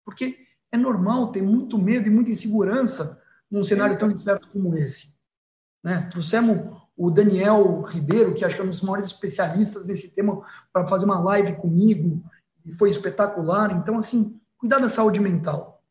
porque 0.04 0.38
é 0.72 0.76
normal 0.76 1.32
ter 1.32 1.42
muito 1.42 1.76
medo 1.76 2.06
e 2.06 2.10
muita 2.10 2.30
insegurança 2.30 3.20
num 3.50 3.64
cenário 3.64 3.98
tão 3.98 4.10
incerto 4.10 4.48
como 4.48 4.76
esse. 4.76 5.12
Né? 5.82 6.08
Trouxemos 6.10 6.80
o 6.96 7.10
Daniel 7.10 7.82
Ribeiro, 7.82 8.34
que 8.34 8.44
acho 8.44 8.54
que 8.54 8.60
é 8.60 8.64
um 8.64 8.68
dos 8.68 8.82
maiores 8.82 9.06
especialistas 9.06 9.86
nesse 9.86 10.10
tema, 10.10 10.44
para 10.72 10.86
fazer 10.86 11.06
uma 11.06 11.18
live 11.18 11.56
comigo, 11.56 12.22
e 12.64 12.72
foi 12.72 12.90
espetacular. 12.90 13.72
Então, 13.72 13.98
assim, 13.98 14.38
cuidar 14.58 14.78
da 14.78 14.88
saúde 14.88 15.18
mental. 15.18 15.82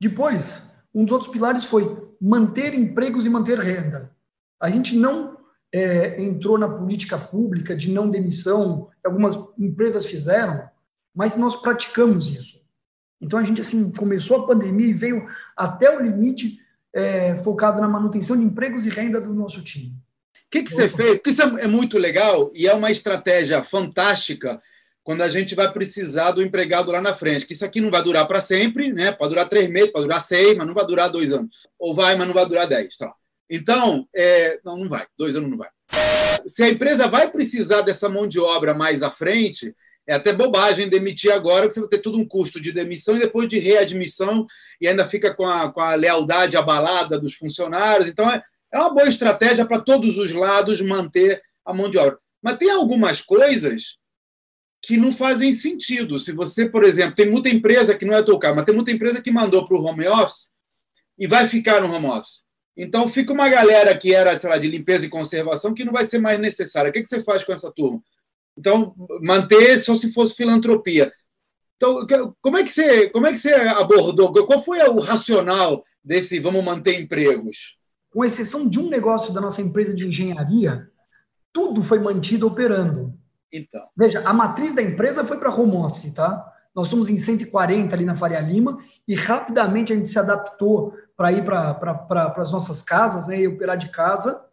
Depois, 0.00 0.62
um 0.94 1.04
dos 1.04 1.12
outros 1.12 1.30
pilares 1.30 1.64
foi 1.64 2.14
manter 2.20 2.74
empregos 2.74 3.26
e 3.26 3.28
manter 3.28 3.58
renda. 3.58 4.14
A 4.60 4.70
gente 4.70 4.96
não 4.96 5.35
é, 5.76 6.22
entrou 6.22 6.56
na 6.56 6.68
política 6.68 7.18
pública 7.18 7.76
de 7.76 7.90
não 7.90 8.08
demissão, 8.08 8.88
algumas 9.04 9.34
empresas 9.58 10.06
fizeram, 10.06 10.68
mas 11.14 11.36
nós 11.36 11.54
praticamos 11.54 12.28
isso. 12.28 12.62
Então 13.20 13.38
a 13.38 13.42
gente 13.42 13.60
assim 13.60 13.90
começou 13.90 14.38
a 14.38 14.46
pandemia 14.46 14.86
e 14.86 14.94
veio 14.94 15.28
até 15.54 15.94
o 15.94 16.00
limite 16.00 16.58
é, 16.94 17.36
focado 17.36 17.80
na 17.80 17.88
manutenção 17.88 18.36
de 18.36 18.42
empregos 18.42 18.86
e 18.86 18.90
renda 18.90 19.20
do 19.20 19.34
nosso 19.34 19.62
time. 19.62 19.94
O 20.46 20.50
que, 20.50 20.62
que 20.62 20.72
você 20.72 20.88
fez? 20.88 21.16
Porque 21.16 21.30
isso 21.30 21.42
é, 21.42 21.64
é 21.64 21.66
muito 21.66 21.98
legal 21.98 22.50
e 22.54 22.66
é 22.66 22.72
uma 22.72 22.90
estratégia 22.90 23.62
fantástica 23.62 24.58
quando 25.02 25.20
a 25.22 25.28
gente 25.28 25.54
vai 25.54 25.70
precisar 25.70 26.30
do 26.30 26.42
empregado 26.42 26.90
lá 26.90 27.02
na 27.02 27.12
frente. 27.12 27.44
Que 27.44 27.52
isso 27.52 27.64
aqui 27.64 27.80
não 27.80 27.90
vai 27.90 28.02
durar 28.02 28.26
para 28.26 28.40
sempre, 28.40 28.92
né? 28.92 29.12
Pode 29.12 29.30
durar 29.30 29.48
três 29.48 29.68
meses, 29.68 29.92
pode 29.92 30.04
durar 30.04 30.20
seis, 30.20 30.56
mas 30.56 30.66
não 30.66 30.74
vai 30.74 30.86
durar 30.86 31.10
dois 31.10 31.32
anos. 31.32 31.66
Ou 31.78 31.94
vai, 31.94 32.16
mas 32.16 32.26
não 32.26 32.34
vai 32.34 32.46
durar 32.46 32.66
dez. 32.66 32.96
Tá? 32.96 33.14
Então, 33.50 34.08
é... 34.14 34.60
não, 34.64 34.76
não 34.76 34.88
vai. 34.88 35.06
Dois 35.16 35.36
anos 35.36 35.50
não 35.50 35.58
vai. 35.58 35.68
Se 36.46 36.62
a 36.62 36.68
empresa 36.68 37.06
vai 37.06 37.30
precisar 37.30 37.82
dessa 37.82 38.08
mão 38.08 38.26
de 38.26 38.38
obra 38.38 38.74
mais 38.74 39.02
à 39.02 39.10
frente, 39.10 39.74
é 40.06 40.14
até 40.14 40.32
bobagem 40.32 40.88
demitir 40.88 41.32
agora, 41.32 41.62
porque 41.62 41.74
você 41.74 41.80
vai 41.80 41.88
ter 41.88 41.98
todo 41.98 42.18
um 42.18 42.26
custo 42.26 42.60
de 42.60 42.70
demissão 42.70 43.16
e 43.16 43.20
depois 43.20 43.48
de 43.48 43.58
readmissão, 43.58 44.46
e 44.80 44.86
ainda 44.86 45.04
fica 45.04 45.34
com 45.34 45.44
a, 45.44 45.72
com 45.72 45.80
a 45.80 45.94
lealdade 45.94 46.56
abalada 46.56 47.18
dos 47.18 47.34
funcionários. 47.34 48.06
Então, 48.06 48.30
é, 48.30 48.42
é 48.72 48.78
uma 48.78 48.94
boa 48.94 49.08
estratégia 49.08 49.66
para 49.66 49.80
todos 49.80 50.16
os 50.16 50.32
lados 50.32 50.80
manter 50.80 51.42
a 51.64 51.74
mão 51.74 51.90
de 51.90 51.98
obra. 51.98 52.18
Mas 52.40 52.58
tem 52.58 52.70
algumas 52.70 53.20
coisas 53.20 53.98
que 54.80 54.96
não 54.96 55.12
fazem 55.12 55.52
sentido. 55.52 56.16
Se 56.16 56.30
você, 56.30 56.68
por 56.68 56.84
exemplo, 56.84 57.16
tem 57.16 57.28
muita 57.28 57.48
empresa 57.48 57.96
que 57.96 58.04
não 58.04 58.14
é 58.14 58.22
teu 58.22 58.38
mas 58.54 58.64
tem 58.64 58.74
muita 58.74 58.92
empresa 58.92 59.20
que 59.20 59.32
mandou 59.32 59.66
para 59.66 59.76
o 59.76 59.84
home 59.84 60.06
office 60.06 60.52
e 61.18 61.26
vai 61.26 61.48
ficar 61.48 61.80
no 61.80 61.92
home 61.92 62.06
office. 62.06 62.45
Então, 62.76 63.08
fica 63.08 63.32
uma 63.32 63.48
galera 63.48 63.96
que 63.96 64.14
era, 64.14 64.38
sei 64.38 64.50
lá, 64.50 64.58
de 64.58 64.68
limpeza 64.68 65.06
e 65.06 65.10
conservação 65.10 65.72
que 65.72 65.84
não 65.84 65.92
vai 65.92 66.04
ser 66.04 66.18
mais 66.18 66.38
necessária. 66.38 66.90
O 66.90 66.92
que, 66.92 67.00
que 67.00 67.08
você 67.08 67.20
faz 67.20 67.42
com 67.42 67.52
essa 67.52 67.72
turma? 67.72 68.02
Então, 68.58 68.94
manter 69.22 69.78
só 69.78 69.94
se 69.94 70.12
fosse 70.12 70.34
filantropia. 70.34 71.12
Então, 71.76 72.06
como 72.40 72.56
é 72.56 72.64
que 72.64 72.70
você, 72.70 73.10
como 73.10 73.26
é 73.26 73.32
que 73.32 73.38
você 73.38 73.52
abordou? 73.52 74.32
Qual 74.46 74.62
foi 74.62 74.80
o 74.88 74.98
racional 74.98 75.84
desse 76.02 76.38
vamos 76.38 76.64
manter 76.64 77.00
empregos? 77.00 77.76
Com 78.10 78.24
exceção 78.24 78.68
de 78.68 78.78
um 78.78 78.88
negócio 78.88 79.32
da 79.32 79.40
nossa 79.40 79.60
empresa 79.60 79.94
de 79.94 80.06
engenharia, 80.06 80.88
tudo 81.52 81.82
foi 81.82 81.98
mantido 81.98 82.46
operando. 82.46 83.14
Então. 83.52 83.82
Veja, 83.96 84.20
a 84.20 84.32
matriz 84.32 84.74
da 84.74 84.82
empresa 84.82 85.24
foi 85.24 85.38
para 85.38 85.54
home 85.54 85.76
office, 85.76 86.12
tá? 86.12 86.52
Nós 86.74 86.88
somos 86.88 87.08
em 87.08 87.16
140 87.16 87.94
ali 87.94 88.04
na 88.04 88.14
Faria 88.14 88.40
Lima 88.40 88.78
e 89.08 89.14
rapidamente 89.14 89.92
a 89.92 89.96
gente 89.96 90.08
se 90.10 90.18
adaptou 90.18 90.94
para 91.16 91.32
ir 91.32 91.44
para 91.44 91.74
pra, 91.74 92.34
as 92.36 92.52
nossas 92.52 92.82
casas 92.82 93.26
né, 93.26 93.40
e 93.40 93.48
operar 93.48 93.76
de 93.76 93.88
casa. 93.88 94.44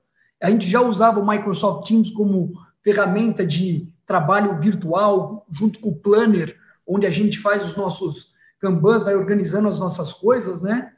A 0.41 0.49
gente 0.49 0.69
já 0.69 0.81
usava 0.81 1.19
o 1.19 1.27
Microsoft 1.27 1.87
Teams 1.87 2.09
como 2.09 2.53
ferramenta 2.81 3.45
de 3.45 3.91
trabalho 4.05 4.59
virtual, 4.59 5.45
junto 5.49 5.79
com 5.79 5.89
o 5.89 5.95
Planner, 5.95 6.57
onde 6.85 7.05
a 7.05 7.11
gente 7.11 7.39
faz 7.39 7.65
os 7.65 7.75
nossos 7.75 8.33
Kanbans, 8.59 9.03
vai 9.03 9.15
organizando 9.15 9.67
as 9.67 9.79
nossas 9.79 10.13
coisas, 10.13 10.61
né? 10.61 10.93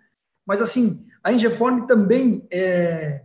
Mas, 0.46 0.62
assim, 0.62 1.06
a 1.24 1.34
Ingeform 1.34 1.88
também 1.88 2.48
é, 2.52 3.24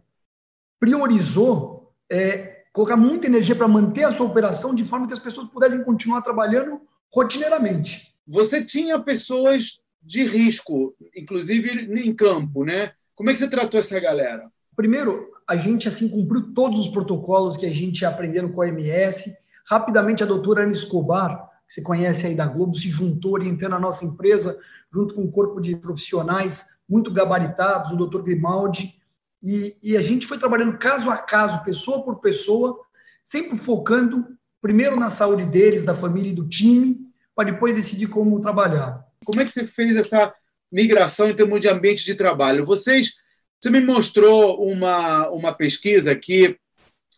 priorizou 0.78 1.92
é, 2.08 2.64
colocar 2.72 2.96
muita 2.96 3.26
energia 3.26 3.54
para 3.54 3.68
manter 3.68 4.04
a 4.04 4.12
sua 4.12 4.26
operação 4.26 4.74
de 4.74 4.84
forma 4.84 5.06
que 5.06 5.12
as 5.12 5.18
pessoas 5.18 5.48
pudessem 5.48 5.84
continuar 5.84 6.22
trabalhando 6.22 6.80
rotineiramente. 7.12 8.14
Você 8.26 8.64
tinha 8.64 8.98
pessoas 8.98 9.79
de 10.02 10.24
risco, 10.24 10.94
inclusive 11.14 11.88
em 12.00 12.14
campo, 12.14 12.64
né? 12.64 12.92
Como 13.14 13.30
é 13.30 13.32
que 13.32 13.38
você 13.38 13.48
tratou 13.48 13.78
essa 13.78 13.98
galera? 14.00 14.50
Primeiro, 14.74 15.30
a 15.46 15.56
gente 15.56 15.88
assim 15.88 16.08
cumpriu 16.08 16.54
todos 16.54 16.78
os 16.78 16.88
protocolos 16.88 17.56
que 17.56 17.66
a 17.66 17.72
gente 17.72 18.04
aprendeu 18.04 18.48
com 18.50 18.62
a 18.62 18.66
OMS. 18.66 19.34
Rapidamente, 19.68 20.22
a 20.22 20.26
doutora 20.26 20.62
Ana 20.62 20.72
Escobar, 20.72 21.48
que 21.68 21.74
você 21.74 21.82
conhece 21.82 22.26
aí 22.26 22.34
da 22.34 22.46
Globo, 22.46 22.76
se 22.76 22.88
juntou 22.88 23.32
orientando 23.32 23.74
a 23.74 23.80
nossa 23.80 24.04
empresa, 24.04 24.58
junto 24.92 25.14
com 25.14 25.22
um 25.22 25.30
corpo 25.30 25.60
de 25.60 25.76
profissionais 25.76 26.64
muito 26.88 27.12
gabaritados, 27.12 27.92
o 27.92 27.96
doutor 27.96 28.22
Grimaldi, 28.22 28.94
e, 29.42 29.76
e 29.82 29.96
a 29.96 30.02
gente 30.02 30.26
foi 30.26 30.38
trabalhando 30.38 30.76
caso 30.78 31.10
a 31.10 31.16
caso, 31.16 31.62
pessoa 31.62 32.02
por 32.02 32.20
pessoa, 32.20 32.78
sempre 33.24 33.56
focando 33.56 34.26
primeiro 34.60 34.98
na 34.98 35.08
saúde 35.08 35.44
deles, 35.44 35.84
da 35.84 35.94
família 35.94 36.30
e 36.30 36.34
do 36.34 36.48
time, 36.48 36.98
para 37.34 37.50
depois 37.50 37.74
decidir 37.74 38.08
como 38.08 38.40
trabalhar. 38.40 39.06
Como 39.24 39.40
é 39.40 39.44
que 39.44 39.50
você 39.50 39.66
fez 39.66 39.96
essa 39.96 40.34
migração 40.72 41.28
em 41.28 41.34
termos 41.34 41.60
de 41.60 41.68
ambiente 41.68 42.04
de 42.04 42.14
trabalho? 42.14 42.64
Vocês, 42.64 43.14
você 43.60 43.70
me 43.70 43.80
mostrou 43.80 44.62
uma, 44.62 45.28
uma 45.30 45.52
pesquisa 45.52 46.14
que 46.14 46.58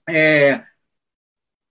é, 0.09 0.65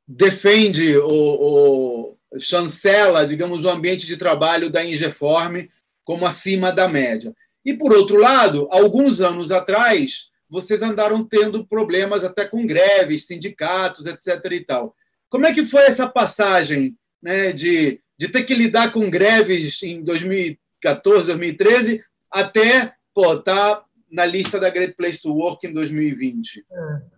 defende 0.07 0.97
ou, 0.97 2.17
chancela, 2.39 3.27
digamos, 3.27 3.65
o 3.65 3.69
ambiente 3.69 4.05
de 4.05 4.15
trabalho 4.15 4.69
da 4.69 4.85
Ingeform 4.85 5.67
como 6.03 6.25
acima 6.25 6.71
da 6.71 6.87
média. 6.87 7.33
E, 7.63 7.73
por 7.73 7.93
outro 7.93 8.17
lado, 8.17 8.67
alguns 8.71 9.21
anos 9.21 9.51
atrás, 9.51 10.29
vocês 10.49 10.81
andaram 10.81 11.23
tendo 11.23 11.65
problemas 11.67 12.23
até 12.23 12.45
com 12.45 12.65
greves, 12.65 13.25
sindicatos, 13.25 14.05
etc. 14.05 14.45
e 14.51 14.61
tal. 14.61 14.95
Como 15.29 15.45
é 15.45 15.53
que 15.53 15.63
foi 15.63 15.83
essa 15.83 16.07
passagem 16.07 16.97
né, 17.21 17.51
de, 17.51 18.01
de 18.21 18.29
ter 18.29 18.43
que 18.43 18.53
lidar 18.53 18.91
com 18.91 19.09
greves 19.09 19.81
em 19.81 20.03
2014, 20.03 21.25
2013, 21.25 22.03
até 22.29 22.93
estar 23.17 23.41
tá 23.43 23.83
na 24.11 24.25
lista 24.25 24.59
da 24.59 24.69
Great 24.69 24.93
Place 24.93 25.19
to 25.19 25.33
Work 25.33 25.65
em 25.65 25.73
2020? 25.73 26.65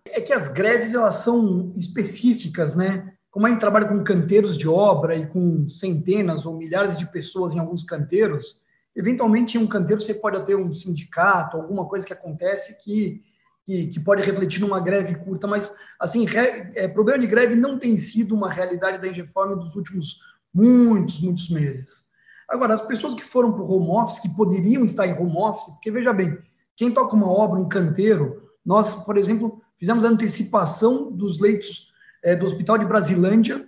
É, 0.06 0.18
é 0.18 0.20
que 0.20 0.32
as 0.32 0.48
greves 0.48 0.94
elas 0.94 1.16
são 1.16 1.74
específicas, 1.76 2.74
né? 2.74 3.12
Como 3.30 3.46
a 3.46 3.50
gente 3.50 3.60
trabalha 3.60 3.86
com 3.86 4.02
canteiros 4.02 4.56
de 4.56 4.66
obra 4.66 5.14
e 5.14 5.26
com 5.26 5.68
centenas 5.68 6.46
ou 6.46 6.56
milhares 6.56 6.96
de 6.96 7.06
pessoas 7.06 7.54
em 7.54 7.58
alguns 7.58 7.84
canteiros, 7.84 8.64
Eventualmente, 8.96 9.58
em 9.58 9.60
um 9.60 9.66
canteiro, 9.66 10.00
você 10.00 10.14
pode 10.14 10.44
ter 10.46 10.54
um 10.54 10.72
sindicato, 10.72 11.56
alguma 11.56 11.84
coisa 11.84 12.06
que 12.06 12.12
acontece 12.12 12.78
que, 12.82 13.20
que, 13.66 13.88
que 13.88 13.98
pode 13.98 14.22
refletir 14.22 14.60
numa 14.60 14.78
greve 14.78 15.16
curta, 15.16 15.48
mas, 15.48 15.74
assim, 15.98 16.24
re, 16.24 16.70
é, 16.76 16.86
problema 16.86 17.18
de 17.18 17.26
greve 17.26 17.56
não 17.56 17.76
tem 17.76 17.96
sido 17.96 18.36
uma 18.36 18.48
realidade 18.48 18.98
da 18.98 19.08
Engeform 19.08 19.58
dos 19.58 19.74
últimos 19.74 20.20
muitos, 20.54 21.20
muitos 21.20 21.50
meses. 21.50 22.04
Agora, 22.48 22.74
as 22.74 22.86
pessoas 22.86 23.14
que 23.14 23.24
foram 23.24 23.52
para 23.52 23.62
o 23.62 23.70
home 23.70 23.90
office, 23.90 24.20
que 24.20 24.28
poderiam 24.28 24.84
estar 24.84 25.06
em 25.06 25.18
home 25.18 25.36
office, 25.36 25.66
porque, 25.72 25.90
veja 25.90 26.12
bem, 26.12 26.38
quem 26.76 26.92
toca 26.92 27.16
uma 27.16 27.30
obra, 27.30 27.58
um 27.58 27.68
canteiro, 27.68 28.50
nós, 28.64 28.94
por 28.94 29.16
exemplo, 29.16 29.62
fizemos 29.78 30.04
a 30.04 30.08
antecipação 30.08 31.10
dos 31.10 31.40
leitos 31.40 31.88
é, 32.22 32.36
do 32.36 32.46
Hospital 32.46 32.78
de 32.78 32.84
Brasilândia 32.84 33.66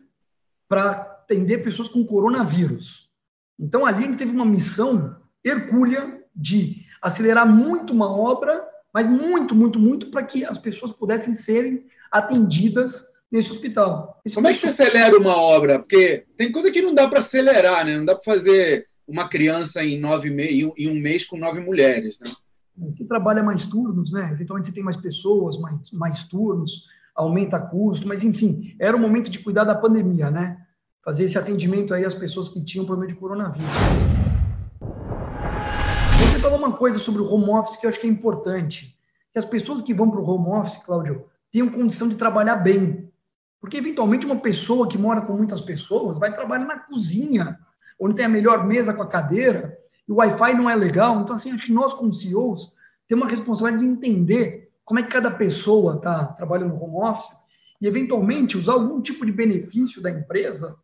para 0.69 0.90
atender 0.90 1.59
pessoas 1.59 1.88
com 1.88 2.05
coronavírus. 2.05 3.11
Então, 3.59 3.85
ali 3.85 4.05
ele 4.05 4.16
teve 4.16 4.33
uma 4.33 4.45
missão 4.45 5.16
hercúlea 5.45 6.23
de 6.35 6.85
acelerar 7.00 7.47
muito 7.47 7.93
uma 7.93 8.11
obra, 8.11 8.66
mas 8.93 9.07
muito, 9.07 9.55
muito, 9.55 9.78
muito, 9.78 10.11
para 10.11 10.23
que 10.23 10.45
as 10.45 10.59
pessoas 10.59 10.93
pudessem 10.93 11.35
serem 11.35 11.87
atendidas 12.11 13.05
nesse 13.30 13.50
hospital. 13.50 14.21
Esse 14.25 14.35
Como 14.35 14.49
é 14.49 14.52
que 14.52 14.59
você 14.59 14.68
acelera 14.68 15.16
uma 15.16 15.37
obra? 15.37 15.78
Porque 15.78 16.25
tem 16.37 16.52
coisa 16.52 16.71
que 16.71 16.83
não 16.83 16.95
dá 16.95 17.09
para 17.09 17.21
acelerar, 17.21 17.85
né? 17.85 17.97
Não 17.97 18.04
dá 18.04 18.14
para 18.14 18.33
fazer 18.33 18.87
uma 19.06 19.28
criança 19.28 19.85
em 19.85 19.99
nove 19.99 20.30
meses, 20.30 20.71
em 20.76 20.88
um 20.88 21.00
mês 21.00 21.25
com 21.25 21.37
nove 21.37 21.61
mulheres, 21.61 22.18
né? 22.21 22.30
Você 22.78 23.06
trabalha 23.06 23.42
mais 23.42 23.64
turnos, 23.64 24.12
né? 24.12 24.30
Eventualmente 24.33 24.68
você 24.68 24.75
tem 24.75 24.83
mais 24.83 24.97
pessoas, 24.97 25.59
mais, 25.59 25.90
mais 25.92 26.25
turnos, 26.25 26.85
aumenta 27.14 27.59
custo, 27.59 28.06
mas 28.06 28.23
enfim, 28.23 28.76
era 28.78 28.97
o 28.97 29.00
momento 29.00 29.30
de 29.30 29.38
cuidar 29.38 29.64
da 29.64 29.75
pandemia, 29.75 30.30
né? 30.30 30.59
fazer 31.06 31.23
esse 31.23 31.38
atendimento 31.38 31.95
aí 31.95 32.04
às 32.04 32.16
pessoas 32.16 32.49
que 32.49 32.61
tinham 32.64 32.85
problema 32.85 33.12
de 33.12 33.16
coronavírus. 33.16 33.71
Você 36.18 36.40
falou 36.40 36.59
uma 36.59 36.73
coisa 36.73 36.99
sobre 36.99 37.23
o 37.23 37.33
home 37.33 37.49
office 37.50 37.76
que 37.76 37.87
eu 37.87 37.90
acho 37.90 38.00
que 38.00 38.09
é 38.09 38.11
importante. 38.11 38.99
Que 39.33 39.38
as 39.38 39.45
pessoas 39.45 39.80
que 39.80 39.95
vão 39.95 40.11
para 40.11 40.18
o 40.18 40.28
home 40.28 40.49
office, 40.49 40.78
Cláudio, 40.78 41.26
tenham 41.52 41.68
condição 41.68 42.09
de 42.09 42.16
trabalhar 42.16 42.56
bem. 42.56 43.09
Porque, 43.60 43.78
eventualmente, 43.78 44.26
uma 44.26 44.40
pessoa 44.40 44.88
que 44.88 44.98
mora 44.98 45.22
com 45.22 45.32
muitas 45.32 45.60
pessoas 45.60 46.18
vai 46.18 46.34
trabalhar 46.34 46.64
na 46.64 46.78
cozinha, 46.78 47.58
onde 47.98 48.14
tem 48.14 48.25
a 48.25 48.28
melhor 48.28 48.66
mesa 48.66 48.92
com 48.92 49.02
a 49.02 49.08
cadeira, 49.08 49.76
e 50.06 50.12
o 50.12 50.16
Wi-Fi 50.16 50.54
não 50.54 50.70
é 50.70 50.76
legal. 50.76 51.20
Então, 51.20 51.34
assim, 51.34 51.50
acho 51.50 51.64
que 51.64 51.72
nós, 51.72 51.92
como 51.92 52.12
CEOs, 52.12 52.72
temos 53.08 53.25
uma 53.25 53.30
responsabilidade 53.30 53.84
de 53.84 53.90
entender 53.90 54.70
como 54.84 55.00
é 55.00 55.02
que 55.02 55.10
cada 55.10 55.30
pessoa 55.30 55.96
está 55.96 56.25
trabalhando 56.25 56.75
no 56.75 56.82
home 56.82 57.08
office 57.08 57.34
e, 57.80 57.86
eventualmente, 57.86 58.56
usar 58.56 58.75
algum 58.75 59.00
tipo 59.00 59.26
de 59.26 59.32
benefício 59.32 60.00
da 60.00 60.10
empresa 60.10 60.76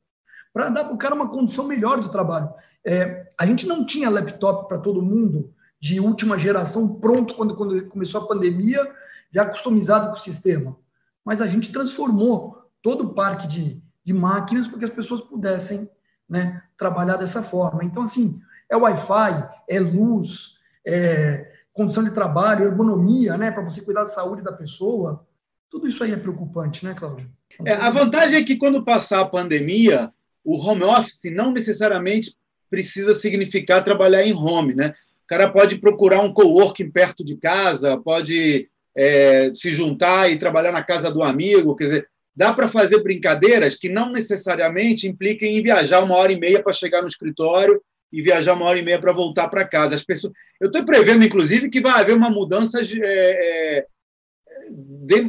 para 0.52 0.68
dar 0.68 0.84
para 0.84 0.94
o 0.94 0.98
cara 0.98 1.14
uma 1.14 1.28
condição 1.28 1.66
melhor 1.66 2.00
de 2.00 2.10
trabalho. 2.10 2.50
É, 2.84 3.28
a 3.38 3.46
gente 3.46 3.66
não 3.66 3.86
tinha 3.86 4.10
laptop 4.10 4.68
para 4.68 4.78
todo 4.78 5.00
mundo 5.00 5.52
de 5.80 5.98
última 5.98 6.38
geração 6.38 6.88
pronto 6.88 7.34
quando, 7.34 7.56
quando 7.56 7.86
começou 7.86 8.20
a 8.20 8.26
pandemia, 8.26 8.88
já 9.32 9.46
customizado 9.46 10.08
com 10.08 10.16
o 10.16 10.20
sistema. 10.20 10.76
Mas 11.24 11.40
a 11.40 11.46
gente 11.46 11.72
transformou 11.72 12.61
todo 12.82 13.04
o 13.04 13.14
parque 13.14 13.46
de, 13.46 13.82
de 14.04 14.12
máquinas 14.12 14.68
para 14.68 14.78
que 14.78 14.84
as 14.84 14.90
pessoas 14.90 15.20
pudessem 15.20 15.88
né, 16.28 16.62
trabalhar 16.76 17.16
dessa 17.16 17.42
forma. 17.42 17.84
Então, 17.84 18.02
assim, 18.02 18.40
é 18.70 18.76
Wi-Fi, 18.76 19.48
é 19.68 19.80
luz, 19.80 20.58
é 20.84 21.50
condição 21.72 22.04
de 22.04 22.10
trabalho, 22.10 22.66
ergonomia, 22.66 23.36
né, 23.36 23.50
para 23.50 23.62
você 23.62 23.80
cuidar 23.80 24.00
da 24.00 24.06
saúde 24.06 24.42
da 24.42 24.52
pessoa. 24.52 25.26
Tudo 25.70 25.88
isso 25.88 26.04
aí 26.04 26.12
é 26.12 26.16
preocupante, 26.16 26.84
né, 26.84 26.94
Cláudio? 26.94 27.30
É, 27.64 27.72
a 27.72 27.90
vantagem 27.90 28.38
é 28.38 28.44
que 28.44 28.56
quando 28.56 28.84
passar 28.84 29.20
a 29.20 29.28
pandemia, 29.28 30.12
o 30.44 30.56
home 30.56 30.82
office 30.82 31.32
não 31.32 31.52
necessariamente 31.52 32.36
precisa 32.70 33.14
significar 33.14 33.84
trabalhar 33.84 34.24
em 34.24 34.32
home, 34.32 34.74
né? 34.74 34.94
O 35.24 35.26
cara 35.26 35.50
pode 35.52 35.76
procurar 35.76 36.20
um 36.20 36.32
coworking 36.32 36.90
perto 36.90 37.24
de 37.24 37.36
casa, 37.36 37.98
pode 37.98 38.68
é, 38.96 39.52
se 39.54 39.74
juntar 39.74 40.30
e 40.30 40.38
trabalhar 40.38 40.72
na 40.72 40.82
casa 40.82 41.10
do 41.10 41.22
amigo, 41.22 41.76
quer 41.76 41.84
dizer, 41.84 42.08
dá 42.34 42.52
para 42.52 42.68
fazer 42.68 43.02
brincadeiras 43.02 43.74
que 43.74 43.88
não 43.88 44.10
necessariamente 44.10 45.06
impliquem 45.06 45.56
em 45.56 45.62
viajar 45.62 46.00
uma 46.00 46.16
hora 46.16 46.32
e 46.32 46.38
meia 46.38 46.62
para 46.62 46.72
chegar 46.72 47.02
no 47.02 47.08
escritório 47.08 47.80
e 48.12 48.20
viajar 48.20 48.54
uma 48.54 48.66
hora 48.66 48.78
e 48.78 48.82
meia 48.82 49.00
para 49.00 49.12
voltar 49.12 49.48
para 49.48 49.66
casa. 49.66 49.94
As 49.94 50.04
pessoas, 50.04 50.32
eu 50.60 50.66
estou 50.66 50.84
prevendo, 50.84 51.24
inclusive, 51.24 51.70
que 51.70 51.80
vai 51.80 52.00
haver 52.00 52.14
uma 52.14 52.30
mudança 52.30 52.80
é, 52.80 53.78
é, 53.78 53.86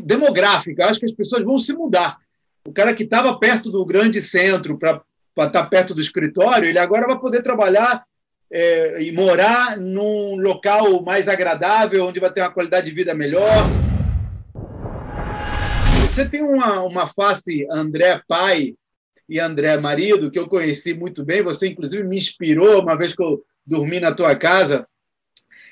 demográfica. 0.03 0.85
Acho 0.85 0.99
que 0.99 1.05
as 1.05 1.13
pessoas 1.13 1.43
vão 1.43 1.57
se 1.57 1.73
mudar. 1.73 2.17
O 2.65 2.73
cara 2.73 2.93
que 2.93 3.03
estava 3.03 3.37
perto 3.37 3.69
do 3.69 3.85
grande 3.85 4.21
centro 4.21 4.77
para 4.77 5.01
estar 5.37 5.49
tá 5.49 5.65
perto 5.65 5.93
do 5.93 6.01
escritório, 6.01 6.67
ele 6.67 6.79
agora 6.79 7.07
vai 7.07 7.19
poder 7.19 7.41
trabalhar 7.41 8.03
é, 8.51 9.01
e 9.01 9.11
morar 9.11 9.77
num 9.77 10.35
local 10.37 11.01
mais 11.03 11.27
agradável, 11.27 12.05
onde 12.05 12.19
vai 12.19 12.31
ter 12.31 12.41
uma 12.41 12.51
qualidade 12.51 12.87
de 12.87 12.95
vida 12.95 13.13
melhor. 13.13 13.92
Você 16.13 16.29
tem 16.29 16.43
uma, 16.43 16.83
uma 16.83 17.07
face, 17.07 17.65
André 17.71 18.21
pai 18.27 18.75
e 19.27 19.39
André 19.39 19.77
marido, 19.77 20.29
que 20.29 20.37
eu 20.37 20.47
conheci 20.47 20.93
muito 20.93 21.25
bem. 21.25 21.41
Você, 21.41 21.67
inclusive, 21.67 22.03
me 22.03 22.15
inspirou 22.15 22.79
uma 22.83 22.95
vez 22.95 23.15
que 23.15 23.23
eu 23.23 23.43
dormi 23.65 23.99
na 23.99 24.13
tua 24.13 24.35
casa 24.35 24.87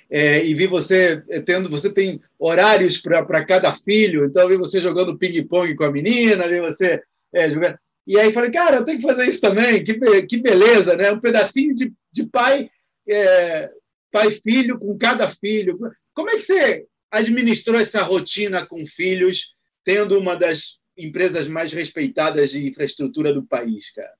é, 0.09 0.43
e 0.43 0.55
vi 0.55 0.65
você 0.65 1.23
é, 1.29 1.41
tendo, 1.41 1.69
você 1.69 1.93
tem 1.93 2.19
horários 2.39 2.97
para 2.97 3.45
cada 3.45 3.71
filho, 3.71 4.25
então 4.25 4.47
vi 4.47 4.57
você 4.57 4.81
jogando 4.81 5.15
ping-pong 5.15 5.75
com 5.75 5.83
a 5.83 5.91
menina, 5.91 6.47
vi 6.47 6.59
você 6.59 6.99
é, 7.31 7.47
jogando. 7.47 7.77
E 8.07 8.17
aí 8.17 8.33
falei, 8.33 8.49
cara, 8.49 8.77
eu 8.77 8.83
tenho 8.83 8.97
que 8.97 9.05
fazer 9.05 9.27
isso 9.27 9.41
também, 9.41 9.83
que, 9.83 9.93
que 10.23 10.37
beleza, 10.37 10.95
né? 10.95 11.11
Um 11.11 11.19
pedacinho 11.19 11.75
de, 11.75 11.93
de 12.11 12.25
pai, 12.25 12.67
é, 13.07 13.69
pai-filho 14.11 14.79
com 14.79 14.97
cada 14.97 15.27
filho. 15.27 15.77
Como 16.15 16.31
é 16.31 16.33
que 16.33 16.41
você 16.41 16.87
administrou 17.11 17.79
essa 17.79 18.01
rotina 18.01 18.65
com 18.65 18.87
filhos, 18.87 19.53
tendo 19.83 20.17
uma 20.17 20.35
das 20.35 20.79
empresas 20.97 21.47
mais 21.47 21.73
respeitadas 21.73 22.51
de 22.51 22.67
infraestrutura 22.67 23.33
do 23.33 23.43
país, 23.43 23.91
cara? 23.91 24.13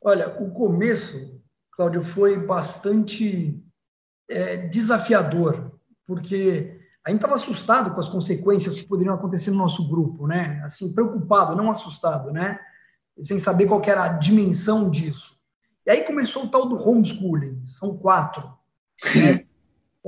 Olha, 0.00 0.28
o 0.40 0.50
começo, 0.50 1.40
Cláudio, 1.72 2.02
foi 2.02 2.38
bastante 2.38 3.58
é, 4.28 4.68
desafiador, 4.68 5.78
porque 6.06 6.78
a 7.04 7.10
gente 7.10 7.18
estava 7.18 7.34
assustado 7.34 7.94
com 7.94 8.00
as 8.00 8.08
consequências 8.08 8.74
que 8.74 8.86
poderiam 8.86 9.14
acontecer 9.14 9.50
no 9.50 9.58
nosso 9.58 9.88
grupo, 9.88 10.26
né? 10.26 10.60
Assim, 10.64 10.92
preocupado, 10.92 11.56
não 11.56 11.70
assustado, 11.70 12.32
né? 12.32 12.58
Sem 13.22 13.38
saber 13.38 13.66
qual 13.66 13.82
era 13.84 14.04
a 14.04 14.08
dimensão 14.08 14.90
disso. 14.90 15.38
E 15.86 15.90
aí 15.90 16.02
começou 16.02 16.44
o 16.44 16.48
tal 16.48 16.66
do 16.66 16.76
homeschooling, 16.76 17.62
são 17.64 17.96
quatro. 17.96 18.52
Né? 19.16 19.44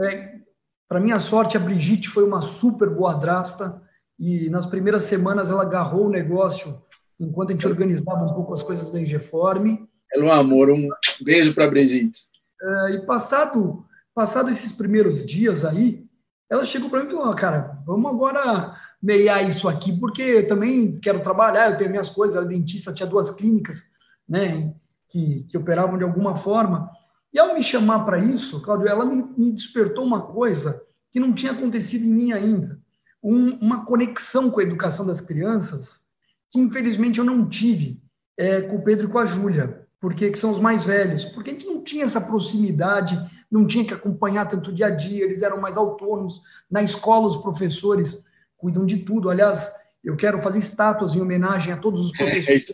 É, 0.04 0.40
Para 0.86 1.00
minha 1.00 1.18
sorte, 1.18 1.56
a 1.56 1.60
Brigitte 1.60 2.10
foi 2.10 2.22
uma 2.22 2.42
super 2.42 2.90
boa 2.90 3.14
drasta 3.14 3.82
e 4.18 4.48
nas 4.50 4.66
primeiras 4.66 5.04
semanas 5.04 5.50
ela 5.50 5.62
agarrou 5.62 6.06
o 6.06 6.10
negócio 6.10 6.80
enquanto 7.18 7.50
a 7.50 7.52
gente 7.52 7.66
organizava 7.66 8.24
um 8.24 8.34
pouco 8.34 8.54
as 8.54 8.62
coisas 8.62 8.90
da 8.90 9.00
Ingeforme. 9.00 9.88
É 10.14 10.20
um 10.20 10.32
amor, 10.32 10.70
um 10.70 10.88
beijo 11.22 11.54
para 11.54 11.64
a 11.64 11.70
Brigitte. 11.70 12.20
É, 12.60 12.90
e 12.92 13.06
passado, 13.06 13.84
passado 14.14 14.50
esses 14.50 14.72
primeiros 14.72 15.24
dias 15.26 15.64
aí, 15.64 16.06
ela 16.48 16.64
chegou 16.64 16.88
para 16.88 17.00
mim 17.00 17.06
e 17.06 17.10
falou: 17.10 17.34
cara, 17.34 17.78
vamos 17.84 18.10
agora 18.10 18.76
meiar 19.02 19.46
isso 19.46 19.68
aqui, 19.68 19.92
porque 19.92 20.22
eu 20.22 20.46
também 20.46 20.96
quero 20.96 21.20
trabalhar, 21.20 21.70
eu 21.70 21.76
tenho 21.76 21.90
minhas 21.90 22.10
coisas, 22.10 22.36
ela 22.36 22.46
é 22.46 22.48
dentista, 22.48 22.92
tinha 22.92 23.06
duas 23.06 23.30
clínicas, 23.30 23.82
né, 24.28 24.74
que, 25.08 25.44
que 25.48 25.56
operavam 25.56 25.98
de 25.98 26.04
alguma 26.04 26.34
forma. 26.36 26.90
E 27.32 27.38
ao 27.38 27.54
me 27.54 27.62
chamar 27.62 28.04
para 28.04 28.18
isso, 28.18 28.62
Cláudio, 28.62 28.88
ela 28.88 29.04
me, 29.04 29.22
me, 29.36 29.52
despertou 29.52 30.04
uma 30.04 30.22
coisa 30.22 30.80
que 31.10 31.20
não 31.20 31.32
tinha 31.32 31.52
acontecido 31.52 32.04
em 32.04 32.08
mim 32.08 32.32
ainda, 32.32 32.80
um, 33.28 33.56
uma 33.56 33.84
conexão 33.84 34.50
com 34.50 34.60
a 34.60 34.62
educação 34.62 35.06
das 35.06 35.20
crianças 35.20 36.04
que 36.50 36.60
infelizmente 36.60 37.18
eu 37.18 37.24
não 37.24 37.48
tive 37.48 38.00
é, 38.36 38.62
com 38.62 38.76
o 38.76 38.82
Pedro 38.82 39.08
e 39.08 39.10
com 39.10 39.18
a 39.18 39.26
Júlia, 39.26 39.86
porque 40.00 40.30
que 40.30 40.38
são 40.38 40.50
os 40.50 40.60
mais 40.60 40.84
velhos, 40.84 41.24
porque 41.24 41.50
a 41.50 41.52
gente 41.52 41.66
não 41.66 41.82
tinha 41.82 42.04
essa 42.04 42.20
proximidade 42.20 43.18
não 43.50 43.66
tinha 43.66 43.84
que 43.84 43.94
acompanhar 43.94 44.46
tanto 44.46 44.70
o 44.70 44.72
dia 44.72 44.86
a 44.86 44.90
dia, 44.90 45.24
eles 45.24 45.42
eram 45.42 45.60
mais 45.60 45.76
autônomos. 45.76 46.42
Na 46.70 46.82
escola, 46.82 47.26
os 47.26 47.36
professores 47.36 48.24
cuidam 48.56 48.84
de 48.84 48.98
tudo. 48.98 49.30
Aliás, 49.30 49.70
eu 50.02 50.16
quero 50.16 50.42
fazer 50.42 50.58
estátuas 50.58 51.14
em 51.14 51.20
homenagem 51.20 51.72
a 51.72 51.76
todos 51.76 52.06
os 52.06 52.12
professores. 52.12 52.70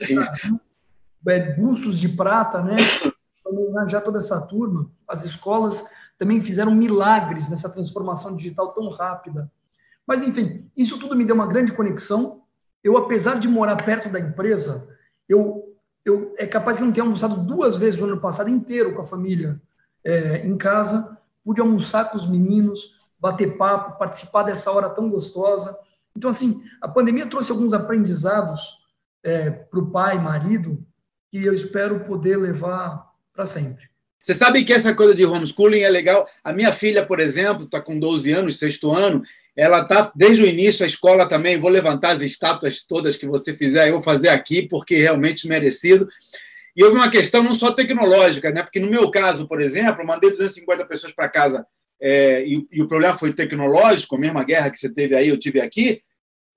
É, 1.27 1.37
é, 1.37 1.55
bustos 1.55 1.99
de 1.99 2.09
prata, 2.09 2.63
né? 2.63 2.77
Homenagear 3.45 4.03
toda 4.03 4.19
essa 4.19 4.41
turma. 4.41 4.91
As 5.07 5.25
escolas 5.25 5.85
também 6.19 6.41
fizeram 6.41 6.75
milagres 6.75 7.49
nessa 7.49 7.69
transformação 7.69 8.35
digital 8.35 8.73
tão 8.73 8.89
rápida. 8.89 9.51
Mas, 10.13 10.23
enfim, 10.23 10.71
isso 10.77 10.99
tudo 10.99 11.17
me 11.17 11.25
deu 11.25 11.35
uma 11.35 11.47
grande 11.47 11.73
conexão. 11.73 12.43
Eu, 12.85 12.99
apesar 12.99 13.41
de 13.41 13.49
morar 13.49 13.77
perto 13.77 14.11
da 14.11 14.21
empresa, 14.21 14.87
eu, 15.27 15.75
eu 16.05 16.35
é 16.37 16.47
capaz 16.47 16.77
que 16.77 16.83
eu 16.83 16.87
não 16.87 16.93
tenha 16.93 17.03
almoçado 17.03 17.35
duas 17.35 17.79
vezes 17.79 17.99
no 17.99 18.05
ano 18.05 18.21
passado 18.21 18.51
inteiro 18.51 18.95
com 18.95 19.01
a 19.01 19.07
família 19.07 19.59
é, 20.05 20.47
em 20.47 20.55
casa, 20.59 21.17
pude 21.43 21.63
almoçar 21.63 22.11
com 22.11 22.19
os 22.19 22.29
meninos, 22.29 23.01
bater 23.19 23.57
papo, 23.57 23.99
participar 23.99 24.43
dessa 24.43 24.71
hora 24.71 24.91
tão 24.91 25.09
gostosa. 25.09 25.75
Então, 26.15 26.29
assim, 26.29 26.63
a 26.79 26.89
pandemia 26.89 27.25
trouxe 27.25 27.51
alguns 27.51 27.73
aprendizados 27.73 28.83
é, 29.23 29.49
para 29.49 29.81
o 29.81 29.91
pai, 29.91 30.19
marido, 30.19 30.85
que 31.31 31.43
eu 31.43 31.55
espero 31.55 32.01
poder 32.01 32.37
levar 32.37 33.15
para 33.33 33.47
sempre. 33.47 33.89
Você 34.23 34.35
sabe 34.35 34.63
que 34.63 34.75
essa 34.75 34.95
coisa 34.95 35.15
de 35.15 35.25
homeschooling 35.25 35.81
é 35.81 35.89
legal. 35.89 36.29
A 36.45 36.53
minha 36.53 36.71
filha, 36.71 37.05
por 37.05 37.19
exemplo, 37.19 37.65
está 37.65 37.81
com 37.81 37.99
12 37.99 38.31
anos, 38.31 38.59
sexto 38.59 38.93
ano, 38.93 39.23
ela 39.57 39.83
está 39.83 40.11
desde 40.15 40.43
o 40.43 40.47
início, 40.47 40.85
a 40.85 40.89
escola 40.89 41.29
também. 41.29 41.59
Vou 41.59 41.71
levantar 41.71 42.11
as 42.11 42.21
estátuas 42.23 42.85
todas 42.85 43.17
que 43.17 43.27
você 43.27 43.55
fizer, 43.55 43.89
eu 43.89 43.95
vou 43.95 44.03
fazer 44.03 44.29
aqui, 44.29 44.67
porque 44.67 44.97
realmente 44.97 45.47
merecido. 45.47 46.09
E 46.75 46.83
houve 46.83 46.97
uma 46.97 47.11
questão 47.11 47.43
não 47.43 47.55
só 47.55 47.73
tecnológica, 47.73 48.51
né? 48.51 48.63
porque 48.63 48.81
no 48.81 48.91
meu 48.91 49.11
caso, 49.11 49.47
por 49.47 49.61
exemplo, 49.61 50.03
eu 50.03 50.07
mandei 50.07 50.31
250 50.31 50.87
pessoas 50.87 51.13
para 51.13 51.29
casa 51.29 51.67
é, 52.01 52.45
e, 52.45 52.67
e, 52.73 52.83
o 52.83 52.89
problema 52.89 53.17
foi 53.17 53.33
tecnológico, 53.33 54.17
a 54.17 54.19
mesma 54.19 54.43
guerra 54.43 54.71
que 54.71 54.77
você 54.77 54.89
teve 54.89 55.15
aí, 55.15 55.29
eu 55.29 55.39
tive 55.39 55.61
aqui, 55.61 56.03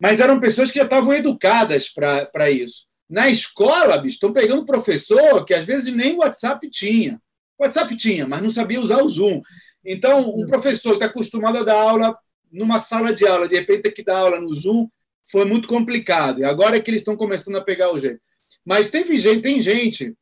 mas 0.01 0.19
eram 0.19 0.39
pessoas 0.39 0.71
que 0.71 0.79
já 0.79 0.85
estavam 0.85 1.13
educadas 1.13 1.87
para 1.87 2.49
isso. 2.49 2.87
Na 3.07 3.29
escola, 3.29 3.97
bicho, 3.97 4.15
estão 4.15 4.33
pegando 4.33 4.65
professor 4.65 5.45
que 5.45 5.53
às 5.53 5.63
vezes 5.63 5.93
nem 5.93 6.15
WhatsApp 6.15 6.67
tinha. 6.71 7.21
WhatsApp 7.59 7.95
tinha, 7.95 8.27
mas 8.27 8.41
não 8.41 8.49
sabia 8.49 8.81
usar 8.81 9.03
o 9.03 9.09
Zoom. 9.09 9.41
Então, 9.85 10.27
um 10.35 10.47
professor 10.47 10.89
que 10.89 10.95
está 10.95 11.05
acostumado 11.05 11.59
a 11.59 11.63
dar 11.63 11.79
aula 11.79 12.17
numa 12.55 12.79
sala 12.79 13.13
de 13.13 13.27
aula, 13.27 13.47
de 13.47 13.55
repente 13.55 13.83
ter 13.83 13.91
que 13.91 14.03
dar 14.03 14.17
aula 14.17 14.39
no 14.39 14.55
Zoom, 14.55 14.87
foi 15.29 15.45
muito 15.45 15.67
complicado. 15.67 16.39
E 16.39 16.43
agora 16.43 16.77
é 16.77 16.79
que 16.79 16.89
eles 16.89 17.01
estão 17.01 17.15
começando 17.15 17.57
a 17.57 17.61
pegar 17.61 17.91
o 17.91 17.99
jeito. 17.99 18.21
Mas 18.65 18.89
teve 18.89 19.17
gente, 19.17 19.41
tem 19.41 19.61
gente 19.61 20.15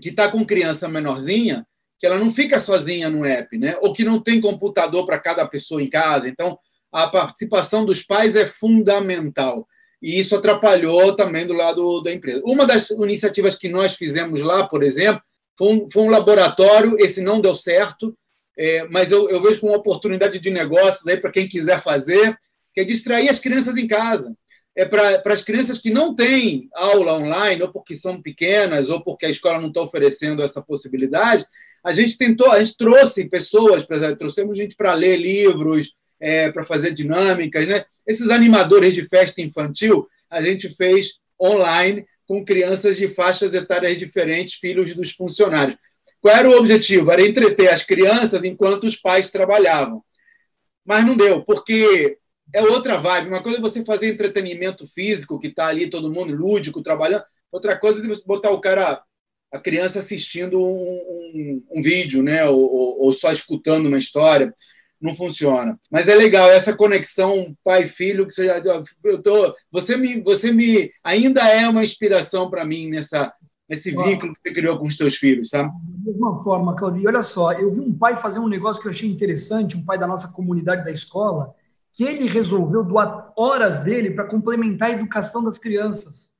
que 0.00 0.08
está 0.08 0.30
com 0.30 0.44
criança 0.44 0.88
menorzinha 0.88 1.66
que 1.98 2.06
ela 2.06 2.18
não 2.18 2.30
fica 2.30 2.60
sozinha 2.60 3.08
no 3.08 3.24
app, 3.24 3.56
né? 3.56 3.76
Ou 3.80 3.92
que 3.92 4.04
não 4.04 4.20
tem 4.20 4.40
computador 4.40 5.06
para 5.06 5.18
cada 5.18 5.46
pessoa 5.46 5.82
em 5.82 5.88
casa. 5.88 6.28
Então, 6.28 6.58
a 6.92 7.06
participação 7.06 7.84
dos 7.84 8.02
pais 8.02 8.36
é 8.36 8.44
fundamental. 8.44 9.66
E 10.02 10.18
isso 10.18 10.36
atrapalhou 10.36 11.16
também 11.16 11.46
do 11.46 11.54
lado 11.54 12.02
da 12.02 12.12
empresa. 12.12 12.42
Uma 12.44 12.66
das 12.66 12.90
iniciativas 12.90 13.56
que 13.56 13.68
nós 13.68 13.94
fizemos 13.94 14.42
lá, 14.42 14.66
por 14.66 14.82
exemplo, 14.82 15.22
foi 15.56 15.68
um, 15.72 15.90
foi 15.90 16.02
um 16.02 16.10
laboratório. 16.10 16.96
Esse 16.98 17.20
não 17.20 17.40
deu 17.40 17.54
certo, 17.54 18.14
é, 18.56 18.86
mas 18.90 19.10
eu, 19.10 19.28
eu 19.28 19.42
vejo 19.42 19.60
como 19.60 19.72
uma 19.72 19.78
oportunidade 19.78 20.38
de 20.38 20.50
negócios 20.50 21.06
aí 21.06 21.16
para 21.16 21.32
quem 21.32 21.48
quiser 21.48 21.80
fazer, 21.82 22.36
que 22.72 22.80
é 22.80 22.84
distrair 22.84 23.28
as 23.28 23.38
crianças 23.38 23.76
em 23.76 23.86
casa 23.86 24.34
é 24.76 24.84
para 24.84 25.22
as 25.32 25.42
crianças 25.42 25.78
que 25.78 25.90
não 25.90 26.14
têm 26.14 26.68
aula 26.74 27.14
online, 27.14 27.62
ou 27.62 27.70
porque 27.70 27.94
são 27.94 28.20
pequenas, 28.20 28.88
ou 28.88 29.00
porque 29.00 29.26
a 29.26 29.30
escola 29.30 29.60
não 29.60 29.68
está 29.68 29.80
oferecendo 29.80 30.42
essa 30.42 30.60
possibilidade, 30.60 31.46
a 31.82 31.92
gente 31.92 32.18
tentou, 32.18 32.50
a 32.50 32.58
gente 32.58 32.76
trouxe 32.76 33.28
pessoas, 33.28 33.86
trouxemos 34.18 34.56
gente 34.56 34.74
para 34.74 34.94
ler 34.94 35.16
livros, 35.16 35.94
é, 36.18 36.50
para 36.50 36.64
fazer 36.64 36.92
dinâmicas, 36.92 37.68
né? 37.68 37.84
Esses 38.06 38.30
animadores 38.30 38.94
de 38.94 39.04
festa 39.04 39.40
infantil, 39.40 40.08
a 40.28 40.42
gente 40.42 40.68
fez 40.70 41.18
online 41.40 42.04
com 42.26 42.44
crianças 42.44 42.96
de 42.96 43.06
faixas 43.06 43.54
etárias 43.54 43.98
diferentes, 43.98 44.54
filhos 44.54 44.94
dos 44.94 45.12
funcionários. 45.12 45.76
Qual 46.24 46.34
era 46.34 46.48
o 46.48 46.56
objetivo? 46.56 47.10
Era 47.10 47.20
entreter 47.20 47.68
as 47.68 47.82
crianças 47.82 48.42
enquanto 48.44 48.84
os 48.84 48.96
pais 48.96 49.30
trabalhavam. 49.30 50.02
Mas 50.82 51.04
não 51.04 51.14
deu, 51.14 51.44
porque 51.44 52.16
é 52.50 52.62
outra 52.62 52.96
vibe. 52.96 53.28
Uma 53.28 53.42
coisa 53.42 53.58
é 53.58 53.60
você 53.60 53.84
fazer 53.84 54.08
entretenimento 54.08 54.88
físico, 54.88 55.38
que 55.38 55.48
está 55.48 55.66
ali 55.66 55.90
todo 55.90 56.10
mundo 56.10 56.34
lúdico, 56.34 56.82
trabalhando. 56.82 57.24
Outra 57.52 57.78
coisa 57.78 58.00
é 58.00 58.16
botar 58.24 58.52
o 58.52 58.60
cara, 58.62 59.02
a 59.52 59.58
criança 59.58 59.98
assistindo 59.98 60.58
um, 60.58 60.64
um, 60.64 61.64
um 61.72 61.82
vídeo, 61.82 62.22
né? 62.22 62.46
Ou, 62.46 62.58
ou, 62.58 63.02
ou, 63.02 63.12
só 63.12 63.30
escutando 63.30 63.84
uma 63.84 63.98
história. 63.98 64.54
Não 64.98 65.14
funciona. 65.14 65.78
Mas 65.90 66.08
é 66.08 66.14
legal 66.14 66.50
essa 66.50 66.74
conexão 66.74 67.54
pai-filho 67.62 68.26
que 68.26 68.32
você, 68.32 68.50
eu 69.04 69.20
tô, 69.20 69.54
você 69.70 69.94
me, 69.94 70.22
você 70.22 70.50
me 70.50 70.90
ainda 71.04 71.46
é 71.46 71.68
uma 71.68 71.84
inspiração 71.84 72.48
para 72.48 72.64
mim 72.64 72.88
nessa 72.88 73.30
esse 73.68 73.90
vínculo 73.90 74.34
que 74.34 74.40
você 74.42 74.52
criou 74.52 74.78
com 74.78 74.86
os 74.86 74.96
teus 74.96 75.16
filhos, 75.16 75.48
sabe? 75.48 75.70
Da 75.70 76.12
mesma 76.12 76.34
forma, 76.42 76.76
Claudio. 76.76 77.08
Olha 77.08 77.22
só, 77.22 77.52
eu 77.52 77.72
vi 77.72 77.80
um 77.80 77.92
pai 77.92 78.16
fazer 78.16 78.38
um 78.38 78.48
negócio 78.48 78.80
que 78.80 78.88
eu 78.88 78.92
achei 78.92 79.10
interessante, 79.10 79.76
um 79.76 79.84
pai 79.84 79.98
da 79.98 80.06
nossa 80.06 80.28
comunidade 80.28 80.84
da 80.84 80.90
escola, 80.90 81.54
que 81.92 82.04
ele 82.04 82.26
resolveu 82.26 82.84
doar 82.84 83.32
horas 83.36 83.80
dele 83.80 84.10
para 84.10 84.24
complementar 84.24 84.90
a 84.90 84.92
educação 84.92 85.42
das 85.42 85.58
crianças. 85.58 86.30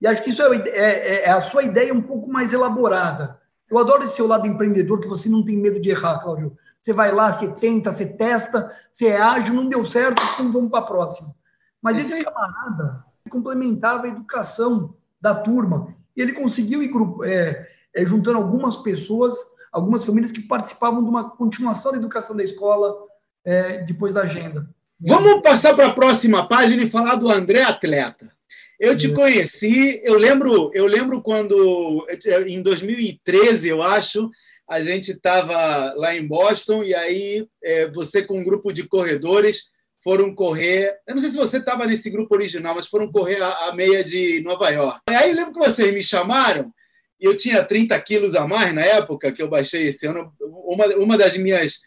E 0.00 0.06
acho 0.06 0.22
que 0.22 0.30
isso 0.30 0.42
é, 0.42 0.56
é, 0.68 1.24
é, 1.24 1.30
a 1.30 1.40
sua 1.40 1.62
ideia 1.62 1.94
um 1.94 2.02
pouco 2.02 2.30
mais 2.30 2.52
elaborada. 2.52 3.40
Eu 3.70 3.78
adoro 3.78 4.04
esse 4.04 4.16
seu 4.16 4.26
lado 4.26 4.46
empreendedor, 4.46 5.00
que 5.00 5.08
você 5.08 5.28
não 5.28 5.44
tem 5.44 5.56
medo 5.56 5.80
de 5.80 5.90
errar, 5.90 6.18
Cláudio. 6.18 6.56
Você 6.80 6.92
vai 6.92 7.12
lá, 7.12 7.32
você 7.32 7.48
tenta, 7.48 7.90
você 7.90 8.06
testa, 8.06 8.70
você 8.92 9.06
é 9.06 9.20
ágil, 9.20 9.54
não 9.54 9.68
deu 9.68 9.84
certo, 9.86 10.22
então 10.34 10.52
vamos 10.52 10.70
para 10.70 10.80
a 10.80 10.86
próxima. 10.86 11.34
Mas 11.80 11.96
esse 11.96 12.22
camarada 12.22 13.04
complementava 13.30 14.04
a 14.04 14.08
educação 14.08 14.94
da 15.20 15.34
turma. 15.34 15.94
E 16.16 16.22
ele 16.22 16.32
conseguiu 16.32 16.82
ir 16.82 16.90
é, 17.24 17.68
é, 17.94 18.06
juntando 18.06 18.38
algumas 18.38 18.76
pessoas, 18.76 19.34
algumas 19.72 20.04
famílias 20.04 20.32
que 20.32 20.40
participavam 20.40 21.02
de 21.02 21.08
uma 21.08 21.30
continuação 21.30 21.92
da 21.92 21.98
educação 21.98 22.36
da 22.36 22.44
escola 22.44 22.96
é, 23.44 23.82
depois 23.82 24.14
da 24.14 24.22
agenda. 24.22 24.68
Vamos 25.00 25.42
passar 25.42 25.74
para 25.74 25.88
a 25.88 25.94
próxima 25.94 26.46
página 26.48 26.82
e 26.82 26.90
falar 26.90 27.16
do 27.16 27.30
André 27.30 27.62
Atleta. 27.62 28.32
Eu 28.78 28.96
te 28.96 29.12
conheci, 29.12 30.00
eu 30.04 30.18
lembro, 30.18 30.70
eu 30.74 30.86
lembro 30.86 31.22
quando 31.22 32.06
em 32.46 32.60
2013, 32.60 33.68
eu 33.68 33.82
acho, 33.82 34.30
a 34.68 34.80
gente 34.80 35.12
estava 35.12 35.94
lá 35.94 36.14
em 36.14 36.26
Boston 36.26 36.82
e 36.82 36.94
aí 36.94 37.46
é, 37.62 37.88
você 37.90 38.22
com 38.22 38.38
um 38.38 38.44
grupo 38.44 38.72
de 38.72 38.84
corredores 38.84 39.66
foram 40.04 40.34
correr. 40.34 40.98
Eu 41.08 41.14
não 41.14 41.22
sei 41.22 41.30
se 41.30 41.36
você 41.36 41.56
estava 41.56 41.86
nesse 41.86 42.10
grupo 42.10 42.34
original, 42.34 42.74
mas 42.74 42.86
foram 42.86 43.10
correr 43.10 43.42
a, 43.42 43.68
a, 43.68 43.74
meia 43.74 44.04
de 44.04 44.42
Nova 44.42 44.68
York. 44.68 45.00
E 45.08 45.14
aí 45.14 45.30
eu 45.30 45.36
lembro 45.36 45.54
que 45.54 45.58
vocês 45.58 45.92
me 45.94 46.02
chamaram 46.02 46.70
e 47.18 47.24
eu 47.24 47.34
tinha 47.34 47.64
30 47.64 47.98
quilos 48.02 48.34
a 48.34 48.46
mais 48.46 48.74
na 48.74 48.82
época 48.82 49.32
que 49.32 49.40
eu 49.40 49.48
baixei 49.48 49.86
esse 49.86 50.06
ano. 50.06 50.30
Uma, 50.40 50.86
uma 50.96 51.16
das 51.16 51.34
minhas 51.38 51.80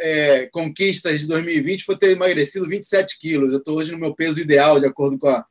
é, 0.00 0.46
conquistas 0.46 1.20
de 1.20 1.26
2020 1.28 1.84
foi 1.84 1.96
ter 1.96 2.10
emagrecido 2.10 2.68
27 2.68 3.16
quilos. 3.16 3.52
Eu 3.52 3.58
estou 3.60 3.78
hoje 3.78 3.92
no 3.92 3.98
meu 3.98 4.12
peso 4.12 4.40
ideal, 4.40 4.80
de 4.80 4.86
acordo 4.86 5.16
com 5.16 5.28
a 5.28 5.46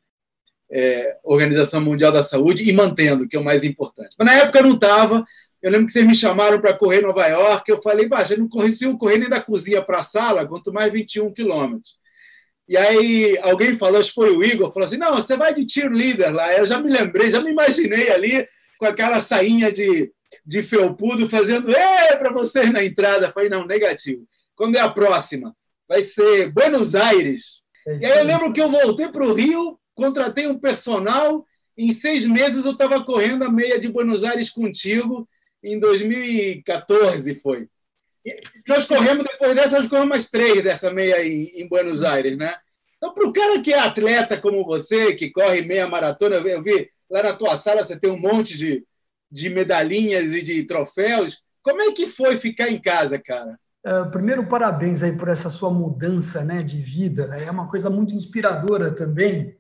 é, 0.70 1.18
Organização 1.24 1.80
Mundial 1.80 2.12
da 2.12 2.24
Saúde, 2.24 2.68
e 2.70 2.74
mantendo, 2.74 3.26
que 3.26 3.38
é 3.38 3.40
o 3.40 3.44
mais 3.44 3.64
importante. 3.64 4.18
Mas 4.20 4.28
na 4.28 4.34
época 4.36 4.60
eu 4.60 4.64
não 4.64 4.76
estava, 4.76 5.26
Eu 5.62 5.72
lembro 5.72 5.86
que 5.86 5.94
vocês 5.94 6.06
me 6.06 6.16
chamaram 6.16 6.60
para 6.60 6.74
correr 6.74 7.02
Nova 7.02 7.26
York. 7.26 7.72
Eu 7.72 7.82
falei, 7.82 8.06
baixa, 8.06 8.36
não 8.36 8.50
consigo 8.50 8.98
correr 8.98 9.18
nem 9.18 9.30
da 9.30 9.40
cozinha 9.40 9.82
para 9.82 10.00
a 10.00 10.04
sala, 10.04 10.46
quanto 10.46 10.74
mais 10.74 10.92
21 10.92 11.32
quilômetros. 11.32 12.01
E 12.68 12.78
aí 12.78 13.38
alguém 13.42 13.78
falou, 13.78 14.00
acho 14.00 14.10
que 14.10 14.16
foi 14.16 14.32
o 14.32 14.44
Igor, 14.44 14.72
falou 14.72 14.86
assim: 14.86 14.98
não, 14.98 15.16
você 15.16 15.36
vai 15.36 15.54
de 15.54 15.72
cheerleader 15.72 16.34
lá. 16.34 16.54
Eu 16.54 16.66
já 16.66 16.80
me 16.80 16.90
lembrei, 16.90 17.30
já 17.30 17.42
me 17.42 17.52
imaginei 17.52 18.10
ali 18.12 18.48
com 18.80 18.86
aquela 18.86 19.20
sainha 19.20 19.72
de, 19.72 20.12
de 20.46 20.64
felpudo 20.64 21.30
fazendo 21.30 21.72
para 22.18 22.34
vocês 22.34 22.72
na 22.72 22.84
entrada. 22.84 23.28
Eu 23.28 23.32
falei, 23.32 23.50
não, 23.50 23.66
negativo. 23.66 24.26
Quando 24.56 24.76
é 24.76 24.80
a 24.80 24.90
próxima? 24.90 25.56
Vai 25.88 26.02
ser 26.02 26.52
Buenos 26.52 26.96
Aires. 26.96 27.62
É 27.86 27.98
e 27.98 28.06
aí 28.06 28.20
eu 28.20 28.26
lembro 28.26 28.54
que 28.54 28.62
eu 28.62 28.72
voltei 28.72 29.10
para 29.10 29.26
o 29.26 29.34
Rio, 29.34 29.78
contratei 29.94 30.48
um 30.48 30.58
personal. 30.58 31.46
Em 31.78 31.92
seis 31.92 32.26
meses 32.26 32.66
eu 32.66 32.72
estava 32.72 33.04
correndo 33.04 33.44
a 33.44 33.52
meia 33.52 33.80
de 33.80 33.90
Buenos 33.90 34.24
Aires 34.24 34.50
contigo. 34.50 35.28
Em 35.64 35.80
2014 35.80 37.36
foi. 37.36 37.68
Nós 38.68 38.86
corremos, 38.86 39.26
depois 39.26 39.56
dessa, 39.56 39.80
nós 39.80 39.88
corremos 39.88 40.10
mais 40.10 40.30
três 40.30 40.64
dessa 40.64 40.92
meia 40.92 41.26
em, 41.26 41.62
em 41.62 41.68
Buenos 41.68 42.04
Aires, 42.04 42.38
né? 42.38 42.56
Então, 42.98 43.14
para 43.14 43.28
o 43.28 43.34
cara 43.34 43.60
que 43.62 43.74
é 43.74 43.80
atleta 43.80 44.40
como 44.40 44.64
você, 44.64 45.16
que 45.16 45.32
corre 45.32 45.64
meia 45.64 45.88
maratona, 45.88 46.36
eu 46.36 46.62
vi 46.62 46.88
lá 47.10 47.24
na 47.24 47.34
tua 47.34 47.56
sala 47.56 47.84
você 47.84 48.00
tem 48.00 48.12
um 48.12 48.20
monte 48.20 48.56
de, 48.56 48.86
de 49.30 49.50
medalhinhas 49.50 50.32
e 50.34 50.42
de 50.44 50.64
troféus. 50.64 51.42
Como 51.64 51.82
é 51.82 51.92
que 51.92 52.06
foi 52.06 52.38
ficar 52.38 52.70
em 52.70 52.80
casa, 52.80 53.18
cara? 53.18 53.60
Uh, 53.84 54.10
primeiro, 54.12 54.46
parabéns 54.46 55.02
aí 55.02 55.12
por 55.12 55.28
essa 55.28 55.50
sua 55.50 55.72
mudança 55.72 56.44
né, 56.44 56.62
de 56.62 56.80
vida. 56.80 57.36
É 57.36 57.50
uma 57.50 57.68
coisa 57.68 57.90
muito 57.90 58.14
inspiradora 58.14 58.92
também. 58.92 59.58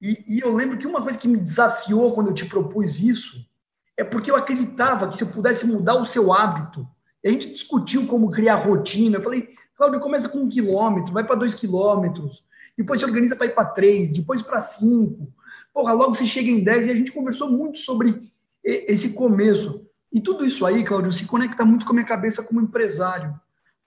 E, 0.00 0.24
e, 0.26 0.40
eu 0.40 0.52
lembro 0.52 0.76
que 0.76 0.86
uma 0.86 1.02
coisa 1.02 1.18
que 1.18 1.28
me 1.28 1.38
desafiou 1.38 2.12
quando 2.12 2.28
eu 2.28 2.34
te 2.34 2.44
propus 2.44 2.98
isso 2.98 3.48
é 3.96 4.02
porque 4.02 4.30
eu 4.30 4.36
acreditava 4.36 5.08
que 5.08 5.16
se 5.16 5.22
eu 5.22 5.28
pudesse 5.28 5.64
mudar 5.64 5.94
o 5.94 6.04
seu 6.04 6.32
hábito, 6.32 6.86
a 7.28 7.30
gente 7.30 7.50
discutiu 7.50 8.06
como 8.06 8.30
criar 8.30 8.56
rotina. 8.56 9.16
Eu 9.16 9.22
falei, 9.22 9.48
Cláudio, 9.76 10.00
começa 10.00 10.28
com 10.28 10.38
um 10.38 10.48
quilômetro, 10.48 11.12
vai 11.12 11.24
para 11.24 11.36
dois 11.36 11.54
quilômetros, 11.54 12.44
depois 12.76 13.00
se 13.00 13.06
organiza 13.06 13.36
para 13.36 13.46
ir 13.46 13.54
para 13.54 13.64
três, 13.64 14.12
depois 14.12 14.42
para 14.42 14.60
cinco. 14.60 15.32
Porra, 15.72 15.92
logo 15.92 16.14
você 16.14 16.26
chega 16.26 16.50
em 16.50 16.62
dez. 16.62 16.86
E 16.86 16.90
a 16.90 16.94
gente 16.94 17.12
conversou 17.12 17.50
muito 17.50 17.78
sobre 17.78 18.32
esse 18.62 19.10
começo. 19.14 19.86
E 20.12 20.20
tudo 20.20 20.44
isso 20.44 20.64
aí, 20.64 20.84
Cláudio, 20.84 21.12
se 21.12 21.24
conecta 21.24 21.64
muito 21.64 21.84
com 21.84 21.92
a 21.92 21.94
minha 21.94 22.06
cabeça 22.06 22.42
como 22.42 22.60
empresário, 22.60 23.34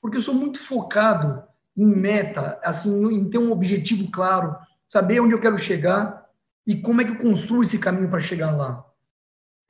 porque 0.01 0.17
eu 0.17 0.21
sou 0.21 0.33
muito 0.33 0.59
focado 0.59 1.41
em 1.75 1.85
meta, 1.85 2.59
assim, 2.63 3.13
em 3.13 3.29
ter 3.29 3.37
um 3.37 3.51
objetivo 3.51 4.09
claro, 4.11 4.55
saber 4.87 5.19
onde 5.19 5.33
eu 5.33 5.39
quero 5.39 5.57
chegar 5.57 6.25
e 6.65 6.75
como 6.75 7.01
é 7.01 7.05
que 7.05 7.11
eu 7.11 7.17
construo 7.17 7.63
esse 7.63 7.77
caminho 7.77 8.09
para 8.09 8.19
chegar 8.19 8.51
lá. 8.51 8.83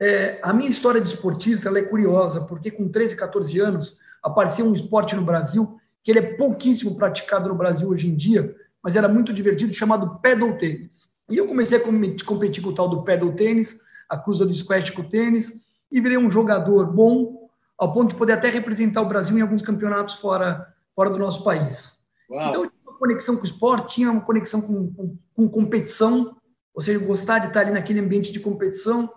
É, 0.00 0.38
a 0.42 0.52
minha 0.52 0.68
história 0.68 1.00
de 1.00 1.08
esportista 1.08 1.68
é 1.76 1.82
curiosa, 1.82 2.42
porque 2.42 2.70
com 2.70 2.88
13, 2.88 3.16
14 3.16 3.58
anos 3.60 3.98
apareceu 4.22 4.66
um 4.66 4.72
esporte 4.72 5.16
no 5.16 5.22
Brasil 5.22 5.78
que 6.02 6.12
ele 6.12 6.20
é 6.20 6.34
pouquíssimo 6.36 6.96
praticado 6.96 7.48
no 7.48 7.54
Brasil 7.54 7.88
hoje 7.88 8.08
em 8.08 8.14
dia, 8.14 8.54
mas 8.82 8.96
era 8.96 9.08
muito 9.08 9.32
divertido, 9.32 9.74
chamado 9.74 10.18
pedal 10.20 10.56
tênis. 10.56 11.10
E 11.28 11.36
eu 11.36 11.46
comecei 11.46 11.78
a 11.78 11.82
competir 12.24 12.62
com 12.62 12.70
o 12.70 12.74
tal 12.74 12.88
do 12.88 13.02
pedal 13.02 13.32
tênis, 13.32 13.78
a 14.08 14.16
cruza 14.16 14.46
do 14.46 14.54
squash 14.54 14.90
com 14.90 15.02
o 15.02 15.08
tênis, 15.08 15.60
e 15.90 16.00
virei 16.00 16.16
um 16.16 16.30
jogador 16.30 16.86
bom, 16.86 17.50
ao 17.76 17.92
ponto 17.92 18.10
de 18.10 18.14
poder 18.14 18.32
até 18.32 18.48
representar 18.48 19.02
o 19.02 19.08
Brasil 19.08 19.36
em 19.36 19.42
alguns 19.42 19.60
campeonatos 19.60 20.14
fora, 20.14 20.74
fora 20.94 21.10
do 21.10 21.18
nosso 21.18 21.44
país. 21.44 21.98
Uau. 22.30 22.48
Então, 22.48 22.64
eu 22.64 22.70
tinha 22.70 22.82
uma 22.90 22.98
conexão 22.98 23.36
com 23.36 23.42
o 23.42 23.46
esporte, 23.46 23.94
tinha 23.96 24.10
uma 24.10 24.20
conexão 24.20 24.60
com, 24.60 24.92
com, 24.92 25.18
com 25.34 25.48
competição, 25.48 26.36
ou 26.74 26.80
seja, 26.80 26.98
gostar 26.98 27.40
de 27.40 27.48
estar 27.48 27.60
ali 27.60 27.70
naquele 27.70 28.00
ambiente 28.00 28.32
de 28.32 28.40
competição, 28.40 29.12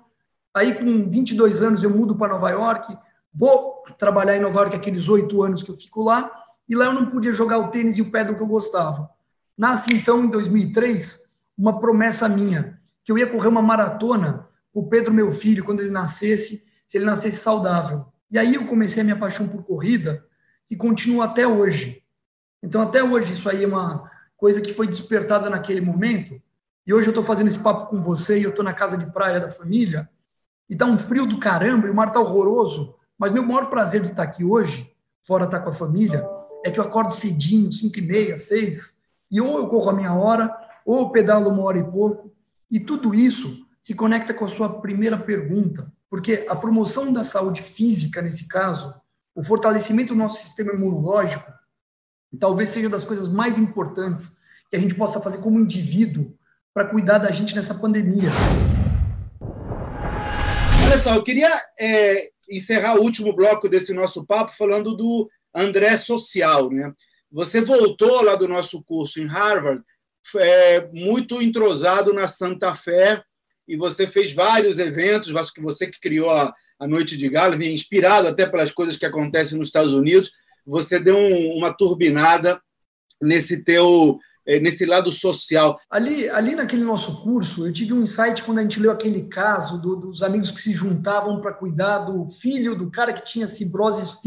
Aí, 0.53 0.75
com 0.75 1.09
22 1.09 1.61
anos, 1.61 1.83
eu 1.83 1.89
mudo 1.89 2.15
para 2.15 2.33
Nova 2.33 2.49
York, 2.49 2.97
vou 3.33 3.83
trabalhar 3.97 4.35
em 4.35 4.41
Nova 4.41 4.59
York 4.59 4.75
aqueles 4.75 5.07
oito 5.07 5.41
anos 5.41 5.63
que 5.63 5.71
eu 5.71 5.75
fico 5.75 6.03
lá, 6.03 6.29
e 6.67 6.75
lá 6.75 6.85
eu 6.85 6.93
não 6.93 7.05
podia 7.05 7.31
jogar 7.31 7.57
o 7.57 7.69
tênis 7.69 7.97
e 7.97 8.01
o 8.01 8.11
pedal 8.11 8.35
que 8.35 8.41
eu 8.41 8.47
gostava. 8.47 9.09
Nasce, 9.57 9.93
então, 9.93 10.25
em 10.25 10.29
2003, 10.29 11.21
uma 11.57 11.79
promessa 11.79 12.27
minha, 12.27 12.79
que 13.03 13.11
eu 13.11 13.17
ia 13.17 13.27
correr 13.27 13.47
uma 13.47 13.61
maratona 13.61 14.47
com 14.73 14.81
o 14.81 14.87
Pedro, 14.87 15.13
meu 15.13 15.31
filho, 15.31 15.63
quando 15.63 15.79
ele 15.79 15.91
nascesse, 15.91 16.65
se 16.87 16.97
ele 16.97 17.05
nascesse 17.05 17.37
saudável. 17.37 18.05
E 18.29 18.37
aí 18.37 18.55
eu 18.55 18.65
comecei 18.65 19.01
a 19.01 19.03
minha 19.03 19.17
paixão 19.17 19.47
por 19.47 19.63
corrida, 19.63 20.25
que 20.67 20.75
continua 20.75 21.25
até 21.25 21.47
hoje. 21.47 22.03
Então, 22.63 22.81
até 22.81 23.03
hoje, 23.03 23.33
isso 23.33 23.49
aí 23.49 23.63
é 23.63 23.67
uma 23.67 24.09
coisa 24.35 24.59
que 24.59 24.73
foi 24.73 24.87
despertada 24.87 25.49
naquele 25.49 25.81
momento. 25.81 26.41
E 26.85 26.93
hoje 26.93 27.07
eu 27.07 27.11
estou 27.11 27.23
fazendo 27.23 27.47
esse 27.47 27.59
papo 27.59 27.87
com 27.89 28.01
você 28.01 28.39
e 28.39 28.43
eu 28.43 28.49
estou 28.49 28.65
na 28.65 28.73
casa 28.73 28.97
de 28.97 29.05
praia 29.05 29.39
da 29.39 29.49
família 29.49 30.09
e 30.71 30.75
tá 30.75 30.85
um 30.85 30.97
frio 30.97 31.25
do 31.25 31.37
caramba, 31.37 31.85
e 31.85 31.89
o 31.89 31.93
mar 31.93 32.13
tá 32.13 32.19
horroroso. 32.21 32.95
Mas 33.19 33.33
meu 33.33 33.45
maior 33.45 33.65
prazer 33.69 33.99
de 33.99 34.07
estar 34.07 34.23
aqui 34.23 34.41
hoje, 34.41 34.89
fora 35.21 35.43
estar 35.43 35.59
com 35.59 35.69
a 35.69 35.73
família, 35.73 36.25
é 36.63 36.71
que 36.71 36.79
eu 36.79 36.83
acordo 36.85 37.13
cedinho, 37.13 37.69
5 37.69 37.99
e 37.99 38.01
meia, 38.01 38.37
6, 38.37 38.97
e 39.29 39.41
ou 39.41 39.57
eu 39.57 39.67
corro 39.67 39.89
a 39.89 39.93
minha 39.93 40.13
hora, 40.13 40.49
ou 40.85 41.01
eu 41.01 41.09
pedalo 41.09 41.49
uma 41.49 41.63
hora 41.63 41.77
e 41.77 41.83
pouco. 41.83 42.33
E 42.71 42.79
tudo 42.79 43.13
isso 43.13 43.67
se 43.81 43.93
conecta 43.93 44.33
com 44.33 44.45
a 44.45 44.47
sua 44.47 44.79
primeira 44.79 45.17
pergunta, 45.17 45.91
porque 46.09 46.45
a 46.47 46.55
promoção 46.55 47.11
da 47.11 47.25
saúde 47.25 47.61
física, 47.61 48.21
nesse 48.21 48.47
caso, 48.47 48.95
o 49.35 49.43
fortalecimento 49.43 50.13
do 50.13 50.19
nosso 50.19 50.41
sistema 50.41 50.71
imunológico, 50.71 51.51
talvez 52.39 52.69
seja 52.69 52.87
das 52.87 53.03
coisas 53.03 53.27
mais 53.27 53.57
importantes 53.57 54.31
que 54.69 54.77
a 54.77 54.79
gente 54.79 54.95
possa 54.95 55.19
fazer 55.19 55.39
como 55.39 55.59
indivíduo 55.59 56.33
para 56.73 56.87
cuidar 56.87 57.17
da 57.17 57.29
gente 57.29 57.53
nessa 57.53 57.75
pandemia. 57.75 58.29
Só, 60.97 61.15
eu 61.15 61.23
queria 61.23 61.49
é, 61.79 62.29
encerrar 62.49 62.95
o 62.95 63.01
último 63.01 63.33
bloco 63.33 63.67
desse 63.67 63.93
nosso 63.93 64.25
papo 64.25 64.55
falando 64.55 64.95
do 64.95 65.29
André 65.55 65.97
Social. 65.97 66.69
Né? 66.69 66.93
Você 67.31 67.61
voltou 67.61 68.21
lá 68.21 68.35
do 68.35 68.47
nosso 68.47 68.83
curso 68.83 69.19
em 69.19 69.25
Harvard, 69.25 69.83
é, 70.37 70.87
muito 70.93 71.41
entrosado 71.41 72.13
na 72.13 72.27
Santa 72.27 72.75
Fé, 72.75 73.23
e 73.67 73.75
você 73.75 74.05
fez 74.05 74.33
vários 74.33 74.79
eventos, 74.79 75.35
acho 75.35 75.53
que 75.53 75.61
você 75.61 75.87
que 75.87 75.99
criou 75.99 76.29
a, 76.29 76.53
a 76.77 76.87
Noite 76.87 77.15
de 77.15 77.29
Gala, 77.29 77.55
inspirado 77.65 78.27
até 78.27 78.45
pelas 78.45 78.71
coisas 78.71 78.97
que 78.97 79.05
acontecem 79.05 79.57
nos 79.57 79.69
Estados 79.69 79.93
Unidos, 79.93 80.31
você 80.65 80.99
deu 80.99 81.17
um, 81.17 81.57
uma 81.57 81.73
turbinada 81.73 82.61
nesse 83.21 83.63
teu 83.63 84.19
nesse 84.45 84.85
lado 84.85 85.11
social. 85.11 85.79
Ali, 85.89 86.29
ali 86.29 86.55
naquele 86.55 86.83
nosso 86.83 87.21
curso, 87.21 87.67
eu 87.67 87.73
tive 87.73 87.93
um 87.93 88.01
insight 88.01 88.43
quando 88.43 88.59
a 88.59 88.61
gente 88.61 88.79
leu 88.79 88.91
aquele 88.91 89.23
caso 89.23 89.79
do, 89.79 89.95
dos 89.95 90.23
amigos 90.23 90.51
que 90.51 90.61
se 90.61 90.73
juntavam 90.73 91.41
para 91.41 91.53
cuidar 91.53 91.99
do 91.99 92.29
filho 92.29 92.75
do 92.75 92.89
cara 92.89 93.13
que 93.13 93.23
tinha 93.23 93.47
fibrose 93.47 94.17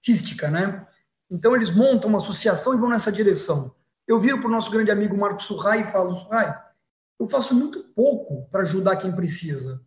cística, 0.00 0.50
né? 0.50 0.86
Então 1.30 1.54
eles 1.54 1.70
montam 1.70 2.08
uma 2.08 2.18
associação 2.18 2.74
e 2.74 2.78
vão 2.78 2.88
nessa 2.88 3.12
direção. 3.12 3.74
Eu 4.06 4.18
viro 4.18 4.38
para 4.38 4.48
o 4.48 4.50
nosso 4.50 4.70
grande 4.70 4.90
amigo 4.90 5.16
Marco 5.16 5.42
Surrai 5.42 5.82
e 5.82 5.86
falo, 5.86 6.16
Surrai, 6.16 6.56
eu 7.20 7.28
faço 7.28 7.54
muito 7.54 7.84
pouco 7.94 8.48
para 8.50 8.62
ajudar 8.62 8.96
quem 8.96 9.12
precisa. 9.12 9.82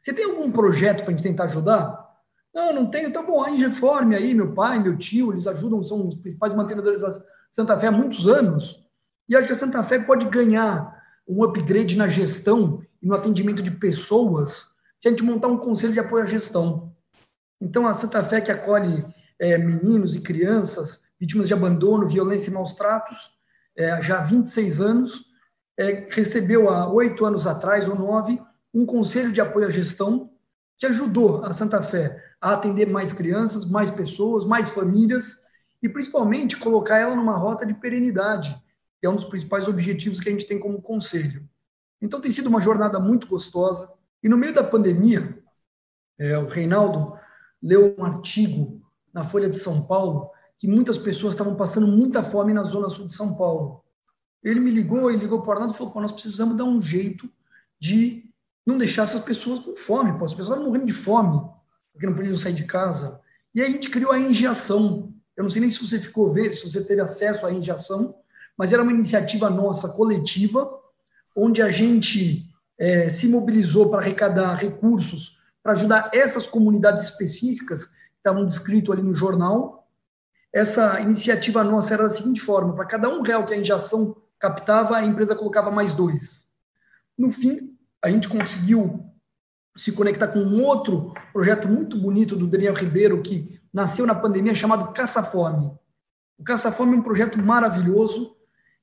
Você 0.00 0.12
tem 0.12 0.24
algum 0.24 0.50
projeto 0.50 1.02
para 1.02 1.08
a 1.08 1.10
gente 1.10 1.22
tentar 1.22 1.44
ajudar? 1.44 2.08
Não, 2.54 2.72
não 2.72 2.90
tenho. 2.90 3.08
Então, 3.08 3.26
bom, 3.26 3.42
a 3.42 3.50
Ingeforme 3.50 4.16
aí, 4.16 4.32
meu 4.32 4.54
pai, 4.54 4.78
meu 4.78 4.96
tio, 4.96 5.32
eles 5.32 5.46
ajudam, 5.46 5.82
são 5.82 6.06
os 6.06 6.14
principais 6.14 6.54
mantenedores 6.54 7.02
da 7.02 7.10
Santa 7.52 7.78
Fé 7.78 7.88
há 7.88 7.92
muitos 7.92 8.26
anos. 8.26 8.87
E 9.28 9.36
acho 9.36 9.46
que 9.46 9.52
a 9.52 9.56
Santa 9.56 9.82
Fé 9.82 9.98
pode 9.98 10.26
ganhar 10.26 10.96
um 11.26 11.42
upgrade 11.44 11.96
na 11.96 12.08
gestão 12.08 12.82
e 13.02 13.06
no 13.06 13.14
atendimento 13.14 13.62
de 13.62 13.70
pessoas 13.70 14.66
se 14.98 15.06
a 15.06 15.10
gente 15.10 15.22
montar 15.22 15.48
um 15.48 15.58
conselho 15.58 15.92
de 15.92 16.00
apoio 16.00 16.24
à 16.24 16.26
gestão. 16.26 16.92
Então, 17.60 17.86
a 17.86 17.94
Santa 17.94 18.24
Fé 18.24 18.40
que 18.40 18.50
acolhe 18.50 19.04
é, 19.38 19.56
meninos 19.58 20.16
e 20.16 20.20
crianças 20.20 21.02
vítimas 21.18 21.48
de 21.48 21.54
abandono, 21.54 22.08
violência 22.08 22.50
e 22.50 22.52
maus 22.54 22.74
tratos, 22.74 23.30
é, 23.76 24.00
já 24.02 24.18
há 24.18 24.22
26 24.22 24.80
anos, 24.80 25.24
é, 25.76 26.08
recebeu 26.10 26.70
há 26.70 26.90
oito 26.92 27.24
anos 27.24 27.46
atrás, 27.46 27.88
ou 27.88 27.94
nove, 27.94 28.40
um 28.72 28.86
conselho 28.86 29.32
de 29.32 29.40
apoio 29.40 29.66
à 29.66 29.70
gestão 29.70 30.30
que 30.76 30.86
ajudou 30.86 31.44
a 31.44 31.52
Santa 31.52 31.82
Fé 31.82 32.22
a 32.40 32.52
atender 32.52 32.86
mais 32.86 33.12
crianças, 33.12 33.66
mais 33.66 33.90
pessoas, 33.90 34.44
mais 34.44 34.70
famílias 34.70 35.42
e, 35.82 35.88
principalmente, 35.88 36.56
colocar 36.56 36.98
ela 36.98 37.16
numa 37.16 37.36
rota 37.36 37.66
de 37.66 37.74
perenidade, 37.74 38.56
que 39.00 39.06
é 39.06 39.10
um 39.10 39.16
dos 39.16 39.24
principais 39.24 39.68
objetivos 39.68 40.20
que 40.20 40.28
a 40.28 40.32
gente 40.32 40.46
tem 40.46 40.58
como 40.58 40.82
conselho. 40.82 41.48
Então, 42.00 42.20
tem 42.20 42.30
sido 42.30 42.48
uma 42.48 42.60
jornada 42.60 42.98
muito 42.98 43.26
gostosa. 43.26 43.90
E 44.22 44.28
no 44.28 44.36
meio 44.36 44.54
da 44.54 44.62
pandemia, 44.62 45.38
é, 46.18 46.36
o 46.38 46.46
Reinaldo 46.46 47.18
leu 47.62 47.94
um 47.98 48.04
artigo 48.04 48.82
na 49.12 49.24
Folha 49.24 49.48
de 49.48 49.58
São 49.58 49.82
Paulo 49.82 50.30
que 50.58 50.66
muitas 50.66 50.98
pessoas 50.98 51.34
estavam 51.34 51.54
passando 51.54 51.86
muita 51.86 52.22
fome 52.22 52.52
na 52.52 52.64
zona 52.64 52.90
sul 52.90 53.06
de 53.06 53.14
São 53.14 53.34
Paulo. 53.34 53.84
Ele 54.42 54.60
me 54.60 54.70
ligou, 54.70 55.10
ele 55.10 55.20
ligou 55.20 55.40
para 55.40 55.50
o 55.50 55.52
Arnaldo 55.52 55.74
e 55.74 55.76
falou: 55.76 56.00
nós 56.00 56.12
precisamos 56.12 56.56
dar 56.56 56.64
um 56.64 56.82
jeito 56.82 57.30
de 57.80 58.24
não 58.66 58.76
deixar 58.76 59.04
essas 59.04 59.22
pessoas 59.22 59.60
com 59.60 59.76
fome. 59.76 60.18
Pô. 60.18 60.24
As 60.24 60.34
pessoas 60.34 60.60
morrendo 60.60 60.86
de 60.86 60.92
fome, 60.92 61.40
porque 61.92 62.06
não 62.06 62.14
podiam 62.14 62.36
sair 62.36 62.54
de 62.54 62.64
casa. 62.64 63.20
E 63.54 63.60
aí 63.60 63.68
a 63.68 63.70
gente 63.70 63.88
criou 63.88 64.12
a 64.12 64.18
Engiação. 64.18 65.14
Eu 65.36 65.44
não 65.44 65.50
sei 65.50 65.60
nem 65.60 65.70
se 65.70 65.80
você 65.80 66.00
ficou 66.00 66.32
ver, 66.32 66.50
se 66.50 66.68
você 66.68 66.82
teve 66.82 67.00
acesso 67.00 67.46
à 67.46 67.52
Engiação, 67.52 68.16
mas 68.58 68.72
era 68.72 68.82
uma 68.82 68.92
iniciativa 68.92 69.48
nossa, 69.48 69.88
coletiva, 69.88 70.68
onde 71.34 71.62
a 71.62 71.70
gente 71.70 72.44
é, 72.76 73.08
se 73.08 73.28
mobilizou 73.28 73.88
para 73.88 74.00
arrecadar 74.00 74.54
recursos 74.56 75.38
para 75.68 75.72
ajudar 75.72 76.10
essas 76.14 76.46
comunidades 76.46 77.04
específicas 77.04 77.84
que 77.84 77.92
estavam 78.16 78.46
descritas 78.46 78.90
ali 78.90 79.02
no 79.02 79.12
jornal. 79.12 79.86
Essa 80.50 80.98
iniciativa 80.98 81.62
nossa 81.62 81.92
era 81.92 82.04
da 82.04 82.10
seguinte 82.10 82.40
forma: 82.40 82.74
para 82.74 82.86
cada 82.86 83.06
um 83.10 83.20
real 83.20 83.44
que 83.44 83.52
a 83.52 83.56
injeção 83.58 84.16
captava, 84.38 84.96
a 84.96 85.04
empresa 85.04 85.36
colocava 85.36 85.70
mais 85.70 85.92
dois. 85.92 86.50
No 87.18 87.30
fim, 87.30 87.76
a 88.02 88.08
gente 88.08 88.30
conseguiu 88.30 89.04
se 89.76 89.92
conectar 89.92 90.28
com 90.28 90.38
um 90.38 90.64
outro 90.64 91.12
projeto 91.34 91.68
muito 91.68 91.98
bonito 91.98 92.34
do 92.34 92.46
Daniel 92.46 92.72
Ribeiro, 92.72 93.20
que 93.20 93.60
nasceu 93.70 94.06
na 94.06 94.14
pandemia, 94.14 94.54
chamado 94.54 94.92
Caça 94.94 95.22
Fome. 95.22 95.70
O 96.38 96.44
Caça 96.44 96.72
Fome 96.72 96.96
é 96.96 96.98
um 96.98 97.02
projeto 97.02 97.38
maravilhoso 97.38 98.37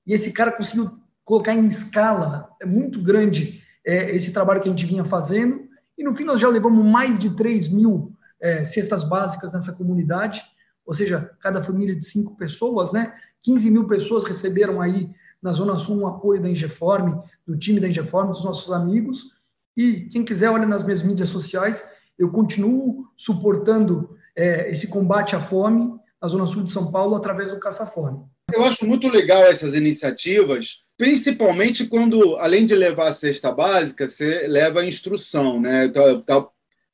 e 0.05 0.13
esse 0.13 0.31
cara 0.31 0.51
conseguiu 0.51 0.91
colocar 1.23 1.53
em 1.53 1.67
escala 1.67 2.49
é 2.61 2.65
muito 2.65 3.01
grande 3.01 3.61
é, 3.85 4.15
esse 4.15 4.31
trabalho 4.31 4.61
que 4.61 4.67
a 4.67 4.71
gente 4.71 4.85
vinha 4.85 5.03
fazendo. 5.03 5.67
E 5.97 6.03
no 6.03 6.13
fim, 6.13 6.23
nós 6.23 6.39
já 6.39 6.47
levamos 6.47 6.85
mais 6.85 7.17
de 7.17 7.31
3 7.31 7.67
mil 7.67 8.13
é, 8.39 8.63
cestas 8.63 9.03
básicas 9.03 9.53
nessa 9.53 9.73
comunidade, 9.73 10.43
ou 10.85 10.93
seja, 10.93 11.31
cada 11.39 11.63
família 11.63 11.95
de 11.95 12.05
cinco 12.05 12.35
pessoas, 12.35 12.91
né? 12.91 13.13
15 13.41 13.71
mil 13.71 13.87
pessoas 13.87 14.23
receberam 14.23 14.81
aí 14.81 15.09
na 15.41 15.51
Zona 15.51 15.77
Sul 15.77 15.99
um 15.99 16.07
apoio 16.07 16.41
da 16.41 16.49
Ingeform, 16.49 17.21
do 17.45 17.57
time 17.57 17.79
da 17.79 17.87
Ingeform, 17.87 18.29
dos 18.29 18.43
nossos 18.43 18.71
amigos. 18.71 19.35
E 19.75 20.01
quem 20.11 20.23
quiser, 20.23 20.49
olha 20.49 20.65
nas 20.65 20.83
minhas 20.83 21.03
mídias 21.03 21.29
sociais, 21.29 21.87
eu 22.17 22.31
continuo 22.31 23.07
suportando 23.15 24.15
é, 24.35 24.69
esse 24.69 24.87
combate 24.87 25.35
à 25.35 25.41
fome 25.41 25.99
na 26.21 26.27
Zona 26.27 26.47
Sul 26.47 26.63
de 26.63 26.71
São 26.71 26.91
Paulo 26.91 27.15
através 27.15 27.51
do 27.51 27.59
Caça 27.59 27.85
Fome. 27.85 28.23
Eu 28.55 28.63
acho 28.63 28.85
muito 28.85 29.09
legal 29.09 29.43
essas 29.43 29.75
iniciativas, 29.75 30.79
principalmente 30.97 31.85
quando, 31.87 32.37
além 32.37 32.65
de 32.65 32.73
levar 32.73 33.09
a 33.09 33.13
cesta 33.13 33.51
básica, 33.51 34.07
você 34.07 34.47
leva 34.47 34.79
a 34.79 34.85
instrução, 34.85 35.59
né? 35.59 35.89
Tá, 35.89 36.21
tá 36.21 36.47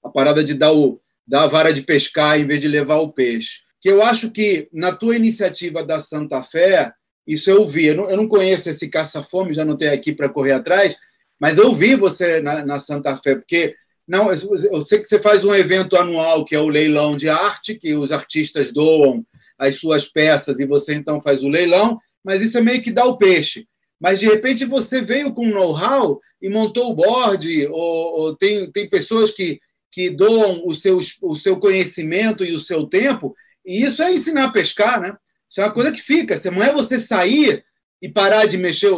a 0.04 0.10
parada 0.10 0.44
de 0.44 0.56
dar, 0.56 0.74
o, 0.74 1.00
dar 1.26 1.44
a 1.44 1.48
vara 1.48 1.72
de 1.72 1.84
pescar 1.84 2.40
em 2.40 2.48
vez 2.48 2.60
de 2.60 2.68
levar 2.68 2.96
o 2.96 3.14
peixe. 3.14 3.60
Que 3.80 3.92
eu 3.92 4.02
acho 4.02 4.32
que 4.32 4.68
na 4.74 4.92
tua 4.92 5.16
iniciativa 5.16 5.84
da 5.84 6.00
Santa 6.00 6.42
Fé, 6.42 6.92
isso 7.28 7.52
eu 7.52 7.64
vi. 7.64 7.86
Eu 7.86 7.96
não, 7.96 8.10
eu 8.10 8.18
não 8.18 8.28
conheço 8.28 8.68
esse 8.68 8.90
caça-fome, 8.90 9.54
já 9.54 9.64
não 9.64 9.78
tenho 9.78 9.94
aqui 9.94 10.14
para 10.14 10.30
correr 10.30 10.54
atrás, 10.54 10.98
mas 11.40 11.60
eu 11.60 11.72
vi 11.76 11.96
você 11.96 12.42
na, 12.42 12.66
na 12.66 12.80
Santa 12.80 13.16
Fé, 13.18 13.36
porque 13.36 13.76
não, 14.08 14.32
eu 14.32 14.82
sei 14.82 14.98
que 14.98 15.06
você 15.06 15.20
faz 15.20 15.46
um 15.46 15.54
evento 15.54 15.96
anual 15.96 16.44
que 16.44 16.56
é 16.56 16.60
o 16.60 16.68
leilão 16.68 17.16
de 17.16 17.30
arte, 17.30 17.76
que 17.76 17.94
os 17.94 18.12
artistas 18.12 18.74
doam 18.74 19.24
as 19.62 19.76
suas 19.76 20.08
peças 20.08 20.60
e 20.60 20.66
você 20.66 20.96
então 20.96 21.22
faz 21.22 21.44
o 21.44 21.48
leilão, 21.48 22.00
mas 22.26 22.42
isso 22.42 22.58
é 22.58 22.62
meio 22.62 22.82
que 22.82 22.92
dar 22.92 23.06
o 23.06 23.16
peixe. 23.16 23.68
Mas 24.00 24.20
de 24.20 24.26
repente 24.26 24.66
você 24.66 25.02
veio 25.02 25.32
com 25.32 25.46
know-how 25.46 26.20
e 26.42 26.50
montou 26.50 26.90
o 26.90 26.96
board, 26.96 27.68
ou, 27.68 28.20
ou, 28.20 28.36
tem, 28.36 28.72
tem 28.72 28.90
pessoas 28.90 29.30
que, 29.30 29.60
que 29.92 30.10
doam 30.10 30.64
o 30.66 30.74
seu, 30.74 31.00
o 31.22 31.36
seu 31.36 31.60
conhecimento 31.60 32.44
e 32.44 32.56
o 32.56 32.60
seu 32.60 32.88
tempo, 32.88 33.36
e 33.64 33.84
isso 33.84 34.02
é 34.02 34.12
ensinar 34.12 34.46
a 34.46 34.52
pescar, 34.52 35.00
né? 35.00 35.16
Isso 35.48 35.62
é 35.62 35.66
uma 35.66 35.74
coisa 35.74 35.92
que 35.92 36.02
fica. 36.02 36.36
Não 36.50 36.64
é 36.64 36.74
você 36.74 36.98
sair 36.98 37.64
e 38.02 38.10
parar 38.10 38.48
de 38.48 38.58
mexer, 38.58 38.90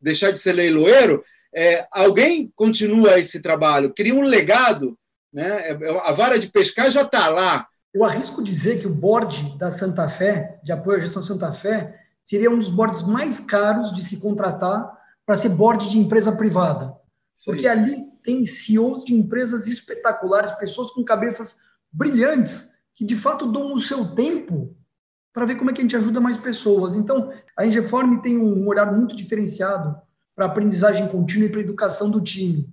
deixar 0.00 0.30
de 0.30 0.38
ser 0.38 0.52
leiloeiro, 0.52 1.24
é, 1.52 1.84
alguém 1.90 2.52
continua 2.54 3.18
esse 3.18 3.40
trabalho, 3.40 3.92
cria 3.92 4.14
um 4.14 4.22
legado, 4.22 4.96
né? 5.32 5.70
É, 5.70 5.78
a 6.04 6.12
vara 6.12 6.38
de 6.38 6.48
pescar 6.48 6.92
já 6.92 7.02
está 7.02 7.28
lá. 7.28 7.66
Eu 7.92 8.04
arrisco 8.04 8.42
dizer 8.42 8.80
que 8.80 8.86
o 8.86 8.94
board 8.94 9.56
da 9.58 9.70
Santa 9.70 10.08
Fé, 10.08 10.58
de 10.62 10.72
apoio 10.72 10.98
à 10.98 11.00
gestão 11.00 11.22
Santa 11.22 11.52
Fé, 11.52 12.00
seria 12.24 12.50
um 12.50 12.58
dos 12.58 12.70
boards 12.70 13.02
mais 13.02 13.38
caros 13.38 13.92
de 13.92 14.02
se 14.02 14.16
contratar 14.16 14.90
para 15.26 15.36
ser 15.36 15.50
board 15.50 15.90
de 15.90 15.98
empresa 15.98 16.32
privada. 16.32 16.94
Sim. 17.34 17.50
Porque 17.50 17.66
ali 17.66 18.04
tem 18.22 18.46
CEOs 18.46 19.04
de 19.04 19.14
empresas 19.14 19.66
espetaculares, 19.66 20.52
pessoas 20.52 20.90
com 20.90 21.04
cabeças 21.04 21.58
brilhantes, 21.92 22.70
que 22.94 23.04
de 23.04 23.16
fato 23.16 23.50
dão 23.50 23.72
o 23.72 23.80
seu 23.80 24.14
tempo 24.14 24.74
para 25.32 25.44
ver 25.44 25.56
como 25.56 25.70
é 25.70 25.72
que 25.72 25.80
a 25.80 25.84
gente 25.84 25.96
ajuda 25.96 26.20
mais 26.20 26.36
pessoas. 26.36 26.94
Então, 26.94 27.30
a 27.56 27.66
Engeform 27.66 28.20
tem 28.20 28.38
um 28.38 28.66
olhar 28.66 28.92
muito 28.92 29.16
diferenciado 29.16 29.96
para 30.34 30.46
a 30.46 30.48
aprendizagem 30.48 31.08
contínua 31.08 31.46
e 31.46 31.50
para 31.50 31.60
a 31.60 31.64
educação 31.64 32.10
do 32.10 32.20
time. 32.20 32.68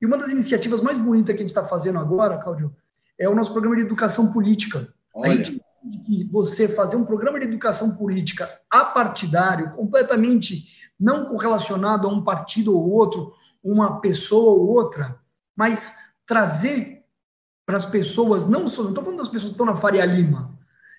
E 0.00 0.06
uma 0.06 0.18
das 0.18 0.30
iniciativas 0.30 0.80
mais 0.80 0.98
bonitas 0.98 1.34
que 1.34 1.40
a 1.40 1.44
gente 1.44 1.50
está 1.50 1.64
fazendo 1.64 1.98
agora, 1.98 2.38
Cláudio, 2.38 2.74
é 3.18 3.28
o 3.28 3.34
nosso 3.34 3.52
programa 3.52 3.76
de 3.76 3.82
educação 3.82 4.32
política. 4.32 4.88
Olha. 5.14 5.32
A 5.32 5.36
gente 5.36 5.66
que 6.04 6.24
você 6.24 6.66
fazer 6.66 6.96
um 6.96 7.04
programa 7.04 7.38
de 7.38 7.46
educação 7.46 7.94
política 7.94 8.50
apartidário, 8.70 9.70
completamente 9.70 10.66
não 10.98 11.26
correlacionado 11.26 12.08
a 12.08 12.10
um 12.10 12.24
partido 12.24 12.76
ou 12.76 12.90
outro, 12.90 13.32
uma 13.62 14.00
pessoa 14.00 14.52
ou 14.52 14.68
outra, 14.68 15.18
mas 15.54 15.92
trazer 16.26 17.04
para 17.64 17.76
as 17.76 17.86
pessoas, 17.86 18.46
não 18.46 18.68
só, 18.68 18.82
não 18.82 18.90
estou 18.90 19.04
falando 19.04 19.18
das 19.18 19.28
pessoas 19.28 19.50
que 19.50 19.54
estão 19.54 19.66
na 19.66 19.76
Faria 19.76 20.04
Lima, 20.04 20.56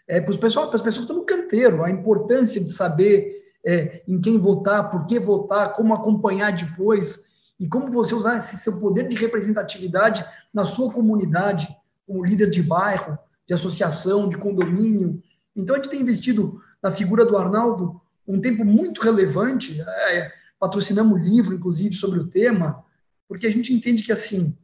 é 0.07 0.21
para, 0.21 0.31
os 0.31 0.37
pessoal, 0.37 0.67
para 0.67 0.75
as 0.75 0.81
pessoas 0.81 1.05
que 1.05 1.11
estão 1.11 1.17
no 1.17 1.25
canteiro, 1.25 1.83
a 1.83 1.89
importância 1.89 2.61
de 2.61 2.71
saber 2.71 3.43
é, 3.65 4.03
em 4.07 4.19
quem 4.21 4.37
votar, 4.37 4.89
por 4.89 5.05
que 5.05 5.19
votar, 5.19 5.73
como 5.73 5.93
acompanhar 5.93 6.51
depois, 6.51 7.25
e 7.59 7.67
como 7.67 7.91
você 7.91 8.13
usar 8.13 8.37
esse 8.37 8.57
seu 8.57 8.79
poder 8.79 9.07
de 9.07 9.15
representatividade 9.15 10.23
na 10.53 10.63
sua 10.63 10.91
comunidade, 10.91 11.67
como 12.07 12.25
líder 12.25 12.49
de 12.49 12.63
bairro, 12.63 13.19
de 13.45 13.53
associação, 13.53 14.29
de 14.29 14.37
condomínio. 14.37 15.21
Então, 15.55 15.75
a 15.75 15.79
gente 15.79 15.91
tem 15.91 16.01
investido 16.01 16.61
na 16.81 16.89
figura 16.89 17.25
do 17.25 17.37
Arnaldo 17.37 18.01
um 18.25 18.39
tempo 18.39 18.63
muito 18.63 19.01
relevante. 19.01 19.79
É, 19.81 20.31
patrocinamos 20.57 21.21
livro, 21.21 21.53
inclusive, 21.53 21.93
sobre 21.93 22.19
o 22.19 22.27
tema, 22.27 22.83
porque 23.27 23.45
a 23.45 23.51
gente 23.51 23.73
entende 23.73 24.01
que, 24.01 24.11
assim, 24.11 24.57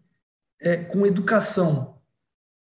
é, 0.59 0.77
com 0.77 1.05
educação 1.05 1.97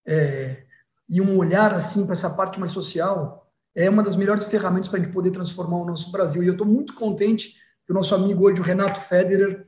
é, 0.07 0.65
e 1.09 1.21
um 1.21 1.37
olhar, 1.37 1.75
assim, 1.75 2.05
para 2.05 2.13
essa 2.13 2.31
parte 2.31 2.61
mais 2.61 2.71
social, 2.71 3.51
é 3.75 3.91
uma 3.91 4.03
das 4.03 4.17
melhores 4.17 4.45
ferramentas 4.45 4.89
para 4.89 4.99
a 4.99 5.03
gente 5.03 5.13
poder 5.13 5.31
transformar 5.31 5.77
o 5.79 5.85
nosso 5.85 6.11
Brasil. 6.11 6.43
E 6.43 6.47
eu 6.47 6.53
estou 6.53 6.67
muito 6.67 6.95
contente 6.95 7.55
que 7.85 7.93
o 7.93 7.95
nosso 7.95 8.15
amigo 8.15 8.45
hoje, 8.45 8.61
o 8.61 8.65
Renato 8.65 9.01
Federer, 9.01 9.67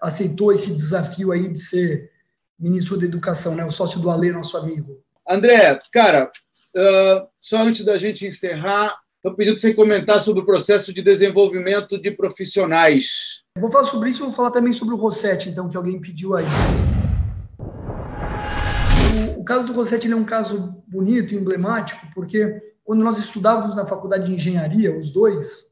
aceitou 0.00 0.52
esse 0.52 0.72
desafio 0.72 1.32
aí 1.32 1.48
de 1.48 1.58
ser 1.58 2.11
ministro 2.62 2.96
da 2.96 3.04
Educação, 3.04 3.56
né? 3.56 3.64
o 3.64 3.72
sócio 3.72 3.98
do 3.98 4.08
Ale, 4.08 4.30
nosso 4.30 4.56
amigo. 4.56 5.02
André, 5.28 5.78
cara, 5.92 6.30
uh, 6.76 7.26
só 7.40 7.58
antes 7.58 7.84
da 7.84 7.98
gente 7.98 8.26
encerrar, 8.26 8.96
estou 9.16 9.34
pedindo 9.34 9.54
para 9.54 9.62
você 9.62 9.74
comentar 9.74 10.20
sobre 10.20 10.42
o 10.42 10.46
processo 10.46 10.94
de 10.94 11.02
desenvolvimento 11.02 12.00
de 12.00 12.12
profissionais. 12.12 13.42
vou 13.58 13.70
falar 13.70 13.84
sobre 13.84 14.10
isso 14.10 14.22
e 14.22 14.26
vou 14.26 14.32
falar 14.32 14.52
também 14.52 14.72
sobre 14.72 14.94
o 14.94 14.96
Rossetti, 14.96 15.48
então, 15.48 15.68
que 15.68 15.76
alguém 15.76 16.00
pediu 16.00 16.36
aí. 16.36 16.44
O, 19.36 19.40
o 19.40 19.44
caso 19.44 19.66
do 19.66 19.72
Rossetti 19.72 20.10
é 20.10 20.14
um 20.14 20.24
caso 20.24 20.82
bonito, 20.86 21.34
emblemático, 21.34 22.06
porque 22.14 22.62
quando 22.84 23.02
nós 23.02 23.18
estudávamos 23.18 23.74
na 23.74 23.86
faculdade 23.86 24.26
de 24.26 24.34
engenharia, 24.34 24.96
os 24.96 25.10
dois, 25.10 25.66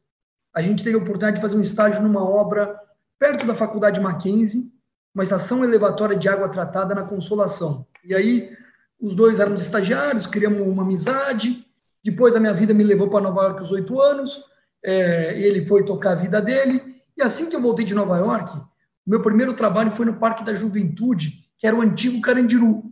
a 0.53 0.61
gente 0.61 0.83
teve 0.83 0.97
a 0.97 0.99
oportunidade 0.99 1.37
de 1.37 1.43
fazer 1.43 1.57
um 1.57 1.61
estágio 1.61 2.03
numa 2.03 2.29
obra 2.29 2.77
perto 3.19 3.47
da 3.47 3.55
faculdade 3.55 4.01
Mackenzie, 4.01 4.73
uma 5.15 5.25
estação 5.25 5.65
elevatória 5.65 6.17
de 6.17 6.29
água 6.29 6.49
tratada 6.49 6.95
na 6.95 7.03
Consolação. 7.03 7.87
E 8.05 8.15
aí, 8.15 8.57
os 9.01 9.15
dois 9.15 9.41
éramos 9.41 9.63
estagiários, 9.63 10.27
criamos 10.27 10.67
uma 10.67 10.83
amizade. 10.83 11.65
Depois, 12.05 12.37
a 12.37 12.41
minha 12.41 12.53
vida 12.53 12.73
me 12.73 12.85
levou 12.85 13.09
para 13.09 13.21
Nova 13.21 13.43
York 13.43 13.61
aos 13.61 13.73
oito 13.73 14.01
anos. 14.01 14.43
É, 14.83 15.39
ele 15.41 15.67
foi 15.67 15.85
tocar 15.85 16.13
a 16.13 16.15
vida 16.15 16.41
dele. 16.41 17.03
E 17.17 17.23
assim 17.23 17.49
que 17.49 17.57
eu 17.57 17.61
voltei 17.61 17.85
de 17.85 17.95
Nova 17.95 18.17
York, 18.17 18.61
meu 19.07 19.21
primeiro 19.21 19.53
trabalho 19.53 19.91
foi 19.91 20.07
no 20.07 20.15
Parque 20.15 20.45
da 20.45 20.55
Juventude, 20.55 21.33
que 21.59 21.67
era 21.67 21.77
o 21.77 21.83
antigo 21.83 22.21
Carandiru. 22.21 22.85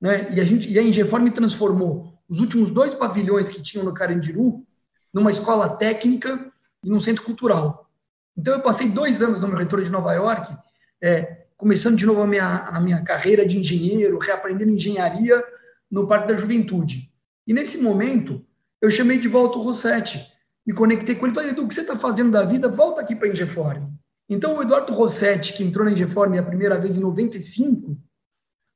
Né? 0.00 0.32
E 0.34 0.40
a 0.40 0.44
gente, 0.44 0.68
e 0.70 0.78
a 0.78 0.82
Ingeform 0.82 1.26
transformou 1.28 2.14
os 2.28 2.40
últimos 2.40 2.70
dois 2.70 2.94
pavilhões 2.94 3.48
que 3.48 3.62
tinham 3.62 3.84
no 3.84 3.94
Carandiru 3.94 4.64
numa 5.12 5.30
escola 5.30 5.68
técnica 5.76 6.52
e 6.84 6.90
num 6.90 7.00
centro 7.00 7.24
cultural. 7.24 7.88
Então, 8.36 8.54
eu 8.54 8.60
passei 8.60 8.88
dois 8.88 9.22
anos 9.22 9.40
no 9.40 9.48
meu 9.48 9.56
reitor 9.56 9.82
de 9.82 9.90
Nova 9.90 10.12
York, 10.12 10.54
é, 11.00 11.45
começando 11.56 11.96
de 11.96 12.06
novo 12.06 12.20
a 12.20 12.26
minha, 12.26 12.58
a 12.58 12.80
minha 12.80 13.02
carreira 13.02 13.46
de 13.46 13.58
engenheiro, 13.58 14.18
reaprendendo 14.18 14.70
engenharia 14.70 15.42
no 15.90 16.06
Parque 16.06 16.28
da 16.28 16.34
Juventude. 16.34 17.10
E 17.46 17.54
nesse 17.54 17.78
momento, 17.78 18.44
eu 18.80 18.90
chamei 18.90 19.18
de 19.18 19.28
volta 19.28 19.58
o 19.58 19.62
Rossetti, 19.62 20.26
me 20.66 20.74
conectei 20.74 21.14
com 21.14 21.26
ele 21.26 21.32
e 21.32 21.34
falei, 21.34 21.50
Edu, 21.50 21.64
o 21.64 21.68
que 21.68 21.74
você 21.74 21.82
está 21.82 21.96
fazendo 21.96 22.32
da 22.32 22.42
vida? 22.42 22.68
Volta 22.68 23.00
aqui 23.00 23.14
para 23.14 23.28
a 23.28 23.30
Ingeform. 23.30 23.84
Então, 24.28 24.56
o 24.56 24.62
Eduardo 24.62 24.92
Rossetti, 24.92 25.52
que 25.52 25.62
entrou 25.62 25.84
na 25.84 25.92
Ingeform 25.92 26.36
a 26.36 26.42
primeira 26.42 26.76
vez 26.76 26.96
em 26.96 27.00
95, 27.00 27.96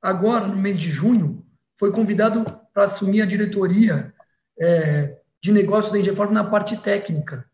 agora, 0.00 0.46
no 0.46 0.56
mês 0.56 0.78
de 0.78 0.88
junho, 0.88 1.44
foi 1.76 1.90
convidado 1.90 2.44
para 2.72 2.84
assumir 2.84 3.22
a 3.22 3.26
diretoria 3.26 4.14
é, 4.58 5.18
de 5.42 5.50
negócios 5.50 5.92
da 5.92 5.98
Ingeform 5.98 6.32
na 6.32 6.44
parte 6.44 6.76
técnica. 6.76 7.44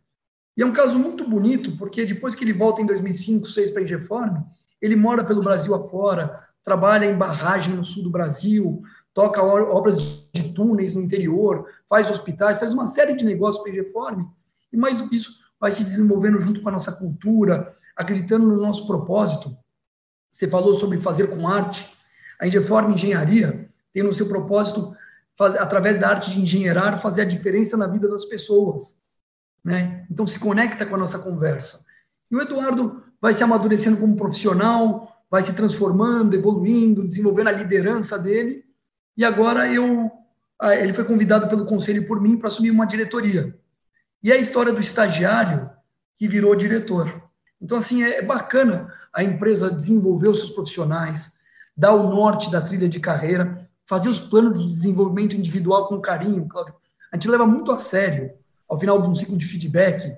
E 0.55 0.63
é 0.63 0.67
um 0.67 0.73
caso 0.73 0.99
muito 0.99 1.27
bonito, 1.27 1.77
porque 1.79 2.05
depois 2.05 2.35
que 2.35 2.45
ele 2.45 2.53
volta 2.53 2.83
em 2.83 2.87
2005, 2.87 3.43
2006 3.43 3.71
para 3.71 3.81
a 3.81 3.85
Ingeform, 3.85 4.43
ele 4.81 4.97
mora 4.97 5.25
pelo 5.25 5.43
Brasil 5.43 5.75
afora, 5.75 6.45
trabalha 6.65 7.07
em 7.07 7.17
barragem 7.17 7.75
no 7.75 7.85
sul 7.85 8.03
do 8.03 8.11
Brasil, 8.11 8.83
toca 9.15 9.43
obras 9.43 9.99
de 9.99 10.53
túneis 10.53 10.95
no 10.95 11.01
interior, 11.01 11.67
faz 11.89 12.11
hospitais, 12.11 12.59
faz 12.59 12.73
uma 12.75 12.87
série 12.87 13.15
de 13.15 13.25
negócios 13.25 13.63
para 13.63 13.73
a 13.73 13.77
Reforme, 13.77 14.27
e 14.73 14.77
mais 14.77 14.97
do 14.97 15.09
que 15.09 15.17
isso, 15.17 15.33
vai 15.59 15.71
se 15.71 15.85
desenvolvendo 15.85 16.41
junto 16.41 16.61
com 16.61 16.69
a 16.69 16.73
nossa 16.73 16.93
cultura, 16.93 17.75
acreditando 17.97 18.47
no 18.47 18.61
nosso 18.61 18.87
propósito. 18.87 19.57
Você 20.31 20.47
falou 20.47 20.75
sobre 20.75 21.01
fazer 21.01 21.29
com 21.29 21.49
arte. 21.49 21.91
A 22.39 22.47
Ingeform 22.47 22.93
Engenharia 22.93 23.71
tem 23.91 24.03
no 24.03 24.13
seu 24.13 24.29
propósito, 24.29 24.95
através 25.39 25.99
da 25.99 26.11
arte 26.11 26.31
de 26.31 26.41
engenheirar, 26.41 27.01
fazer 27.01 27.23
a 27.23 27.25
diferença 27.25 27.75
na 27.75 27.87
vida 27.87 28.07
das 28.07 28.27
pessoas. 28.27 29.03
Né? 29.65 30.07
Então, 30.11 30.27
se 30.27 30.39
conecta 30.39 30.85
com 30.85 30.95
a 30.95 30.99
nossa 30.99 31.19
conversa. 31.19 31.86
E 32.31 32.37
o 32.37 32.41
Eduardo 32.41 33.03
vai 33.21 33.33
se 33.33 33.43
amadurecendo 33.43 33.99
como 33.99 34.17
profissional, 34.17 35.17
vai 35.31 35.43
se 35.43 35.53
transformando, 35.53 36.35
evoluindo, 36.35 37.05
desenvolvendo 37.05 37.49
a 37.49 37.53
liderança 37.53 38.19
dele. 38.19 38.65
E 39.17 39.25
agora 39.25 39.73
eu, 39.73 40.11
ah, 40.61 40.75
ele 40.75 40.95
foi 40.95 41.05
convidado 41.05 41.49
pelo 41.49 41.65
conselho 41.65 42.07
por 42.07 42.21
mim 42.21 42.37
para 42.37 42.49
assumir 42.49 42.71
uma 42.71 42.87
diretoria. 42.87 43.57
E 44.23 44.31
é 44.31 44.35
a 44.35 44.41
história 44.41 44.73
do 44.73 44.81
estagiário 44.81 45.71
que 46.19 46.29
virou 46.29 46.55
diretor. 46.57 47.23
Então, 47.61 47.79
assim, 47.79 48.03
é 48.03 48.23
bacana 48.23 48.93
a 49.13 49.23
empresa 49.23 49.71
desenvolver 49.71 50.29
os 50.29 50.39
seus 50.39 50.51
profissionais, 50.51 51.33
dar 51.77 51.95
o 51.95 52.11
norte 52.11 52.51
da 52.51 52.61
trilha 52.61 52.89
de 52.89 53.01
carreira, 53.01 53.69
fazer 53.85 54.09
os 54.09 54.19
planos 54.19 54.59
de 54.59 54.73
desenvolvimento 54.73 55.37
individual 55.37 55.89
com 55.89 56.01
carinho. 56.01 56.49
A 57.11 57.17
gente 57.17 57.29
leva 57.29 57.47
muito 57.47 57.73
a 57.73 57.79
sério, 57.79 58.33
ao 58.69 58.79
final 58.79 59.01
de 59.01 59.09
um 59.09 59.15
ciclo 59.15 59.37
de 59.37 59.47
feedback, 59.47 60.17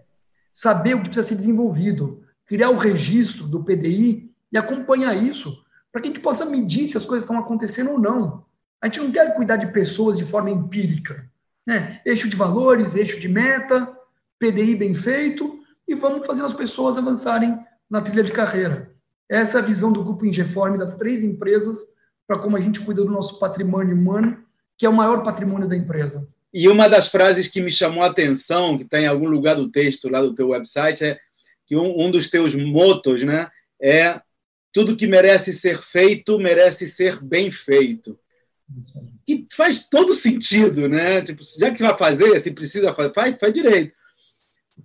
saber 0.52 0.94
o 0.94 0.98
que 0.98 1.04
precisa 1.04 1.26
ser 1.26 1.36
desenvolvido, 1.36 2.22
criar 2.46 2.70
o 2.70 2.78
registro 2.78 3.46
do 3.46 3.62
PDI 3.62 4.32
e 4.50 4.58
acompanhar 4.58 5.14
isso, 5.14 5.64
para 5.92 6.00
que 6.00 6.08
a 6.08 6.10
gente 6.10 6.22
possa 6.22 6.44
medir 6.44 6.88
se 6.88 6.96
as 6.96 7.04
coisas 7.04 7.24
estão 7.24 7.38
acontecendo 7.38 7.90
ou 7.90 7.98
não. 7.98 8.44
A 8.80 8.86
gente 8.86 9.00
não 9.00 9.10
quer 9.10 9.34
cuidar 9.34 9.56
de 9.56 9.66
pessoas 9.68 10.16
de 10.16 10.24
forma 10.24 10.50
empírica. 10.50 11.28
Né? 11.66 12.00
Eixo 12.04 12.28
de 12.28 12.36
valores, 12.36 12.94
eixo 12.94 13.20
de 13.20 13.28
meta, 13.28 13.94
PDI 14.38 14.74
bem 14.74 14.94
feito, 14.94 15.58
e 15.86 15.94
vamos 15.94 16.26
fazer 16.26 16.42
as 16.42 16.52
pessoas 16.52 16.96
avançarem 16.96 17.58
na 17.90 18.00
trilha 18.00 18.22
de 18.22 18.32
carreira. 18.32 18.92
Essa 19.28 19.58
é 19.58 19.60
a 19.60 19.64
visão 19.64 19.92
do 19.92 20.02
Grupo 20.02 20.24
Ingeform, 20.24 20.76
das 20.76 20.94
três 20.94 21.22
empresas, 21.22 21.78
para 22.26 22.38
como 22.38 22.56
a 22.56 22.60
gente 22.60 22.80
cuida 22.80 23.02
do 23.02 23.10
nosso 23.10 23.38
patrimônio 23.38 23.94
humano, 23.94 24.38
que 24.76 24.86
é 24.86 24.88
o 24.88 24.92
maior 24.92 25.22
patrimônio 25.22 25.68
da 25.68 25.76
empresa. 25.76 26.26
E 26.52 26.68
uma 26.68 26.88
das 26.88 27.08
frases 27.08 27.46
que 27.46 27.60
me 27.60 27.70
chamou 27.70 28.02
a 28.02 28.06
atenção, 28.06 28.76
que 28.76 28.84
está 28.84 29.00
em 29.00 29.06
algum 29.06 29.28
lugar 29.28 29.54
do 29.54 29.70
texto 29.70 30.08
lá 30.08 30.20
do 30.20 30.34
teu 30.34 30.48
website, 30.48 31.04
é 31.04 31.18
que 31.66 31.76
um, 31.76 32.06
um 32.06 32.10
dos 32.10 32.30
teus 32.30 32.54
motos 32.54 33.22
né, 33.22 33.50
é 33.80 34.20
tudo 34.72 34.96
que 34.96 35.06
merece 35.06 35.52
ser 35.52 35.78
feito 35.78 36.38
merece 36.38 36.86
ser 36.86 37.22
bem 37.22 37.50
feito. 37.50 38.18
E 39.26 39.46
faz 39.52 39.86
todo 39.88 40.14
sentido, 40.14 40.88
né? 40.88 41.20
Tipo, 41.22 41.42
já 41.58 41.70
que 41.70 41.78
você 41.78 41.84
vai 41.84 41.98
fazer, 41.98 42.38
se 42.38 42.50
precisa 42.50 42.94
fazer, 42.94 43.12
faz, 43.12 43.36
faz 43.38 43.52
direito. 43.52 43.92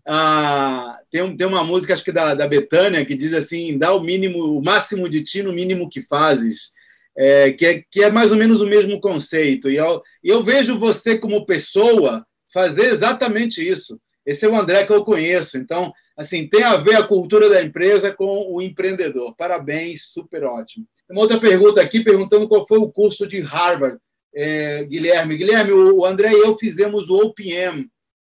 Ah, 0.05 0.99
tem, 1.09 1.35
tem 1.35 1.47
uma 1.47 1.63
música, 1.63 1.93
acho 1.93 2.03
que 2.03 2.11
da, 2.11 2.33
da 2.33 2.47
Betânia, 2.47 3.05
que 3.05 3.15
diz 3.15 3.33
assim: 3.33 3.77
dá 3.77 3.93
o 3.93 4.01
mínimo, 4.01 4.57
o 4.57 4.63
máximo 4.63 5.07
de 5.07 5.21
ti 5.21 5.43
no 5.43 5.53
mínimo 5.53 5.89
que 5.89 6.01
fazes. 6.01 6.72
É, 7.15 7.51
que, 7.51 7.65
é, 7.65 7.83
que 7.91 8.03
é 8.03 8.09
mais 8.09 8.31
ou 8.31 8.37
menos 8.37 8.59
o 8.59 8.65
mesmo 8.65 8.99
conceito. 8.99 9.69
E 9.69 9.75
eu, 9.75 10.01
eu 10.23 10.41
vejo 10.41 10.79
você, 10.79 11.17
como 11.17 11.45
pessoa, 11.45 12.25
fazer 12.51 12.85
exatamente 12.85 13.67
isso. 13.67 13.99
Esse 14.25 14.45
é 14.45 14.49
o 14.49 14.55
André 14.55 14.85
que 14.85 14.93
eu 14.93 15.03
conheço. 15.03 15.57
Então, 15.57 15.93
assim, 16.17 16.47
tem 16.47 16.63
a 16.63 16.75
ver 16.75 16.95
a 16.95 17.03
cultura 17.03 17.49
da 17.49 17.61
empresa 17.61 18.11
com 18.11 18.51
o 18.51 18.61
empreendedor. 18.61 19.35
Parabéns, 19.35 20.05
super 20.05 20.43
ótimo. 20.43 20.87
Uma 21.09 21.21
outra 21.21 21.39
pergunta 21.39 21.81
aqui, 21.81 22.03
perguntando 22.03 22.47
qual 22.47 22.67
foi 22.67 22.79
o 22.79 22.91
curso 22.91 23.27
de 23.27 23.41
Harvard, 23.41 23.97
é, 24.33 24.83
Guilherme. 24.85 25.37
Guilherme, 25.37 25.71
o 25.71 26.05
André 26.05 26.31
e 26.31 26.39
eu 26.39 26.57
fizemos 26.57 27.09
o 27.09 27.17
OPM 27.17 27.87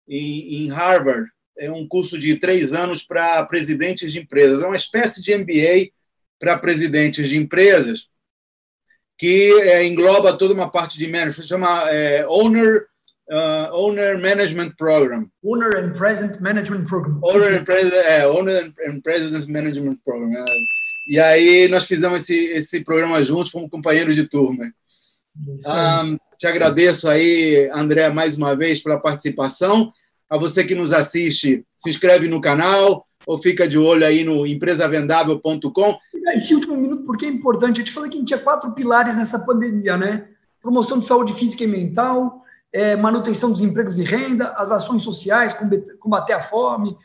em, 0.09 0.63
em 0.63 0.69
Harvard 0.69 1.29
é 1.59 1.71
um 1.71 1.87
curso 1.87 2.17
de 2.17 2.37
três 2.37 2.73
anos 2.73 3.03
para 3.03 3.45
presidentes 3.47 4.13
de 4.13 4.21
empresas. 4.21 4.63
É 4.63 4.67
uma 4.67 4.77
espécie 4.77 5.23
de 5.23 5.37
MBA 5.37 5.91
para 6.39 6.57
presidentes 6.57 7.29
de 7.29 7.37
empresas 7.37 8.07
que 9.19 9.53
é, 9.61 9.85
engloba 9.85 10.37
toda 10.37 10.55
uma 10.55 10.71
parte 10.71 10.99
de 10.99 11.09
management, 11.09 11.47
chama 11.47 11.91
é, 11.91 12.25
Owner 12.29 12.87
uh, 13.31 13.75
Owner 13.75 14.19
Management 14.19 14.75
Program. 14.77 15.29
Owner 15.45 15.77
and 15.77 15.93
President 15.95 16.41
Management 16.41 16.87
Program. 16.87 17.21
Owner 17.23 17.61
and, 17.61 17.65
President, 17.65 18.05
é, 18.07 18.27
Owner 18.27 18.73
and 18.87 19.01
President 19.01 19.47
Management 19.47 19.99
Program. 20.05 20.33
É. 20.33 20.45
E 21.09 21.19
aí 21.19 21.69
nós 21.69 21.87
fizemos 21.87 22.23
esse, 22.23 22.37
esse 22.47 22.81
programa 22.81 23.23
juntos, 23.25 23.51
fomos 23.51 23.71
companheiros 23.71 24.15
de 24.15 24.25
turma. 24.25 24.71
Um, 25.37 26.19
te 26.39 26.47
agradeço 26.47 27.09
aí, 27.09 27.71
André, 27.73 28.11
mais 28.11 28.37
uma 28.37 28.55
vez 28.55 28.83
pela 28.83 29.01
participação. 29.01 29.93
A 30.29 30.37
você 30.37 30.65
que 30.65 30.75
nos 30.75 30.93
assiste, 30.93 31.65
se 31.77 31.91
inscreve 31.91 32.29
no 32.29 32.41
canal 32.41 33.07
ou 33.27 33.39
fica 33.39 33.67
de 33.67 33.79
olho 33.79 34.05
aí 34.05 34.25
no 34.25 34.47
empresavendável.com. 34.47 35.99
Esse 36.37 36.55
último 36.55 36.77
minuto, 36.77 37.05
porque 37.05 37.27
é 37.27 37.29
importante. 37.29 37.81
Eu 37.81 37.85
te 37.85 37.93
falei 37.93 38.11
que 38.11 38.17
a 38.17 38.21
gente 38.21 38.29
tinha 38.29 38.41
quatro 38.41 38.73
pilares 38.73 39.17
nessa 39.17 39.39
pandemia, 39.39 39.97
né? 39.97 40.29
Promoção 40.61 40.99
de 40.99 41.07
saúde 41.07 41.33
física 41.35 41.65
e 41.65 41.67
mental, 41.67 42.43
é, 42.73 42.97
manutenção 42.97 43.51
dos 43.51 43.63
empregos 43.63 43.99
e 43.99 44.05
renda, 44.05 44.49
as 44.57 44.71
ações 44.71 45.03
sociais, 45.03 45.57
combater 45.99 46.33
a 46.33 46.43
fome, 46.43 46.97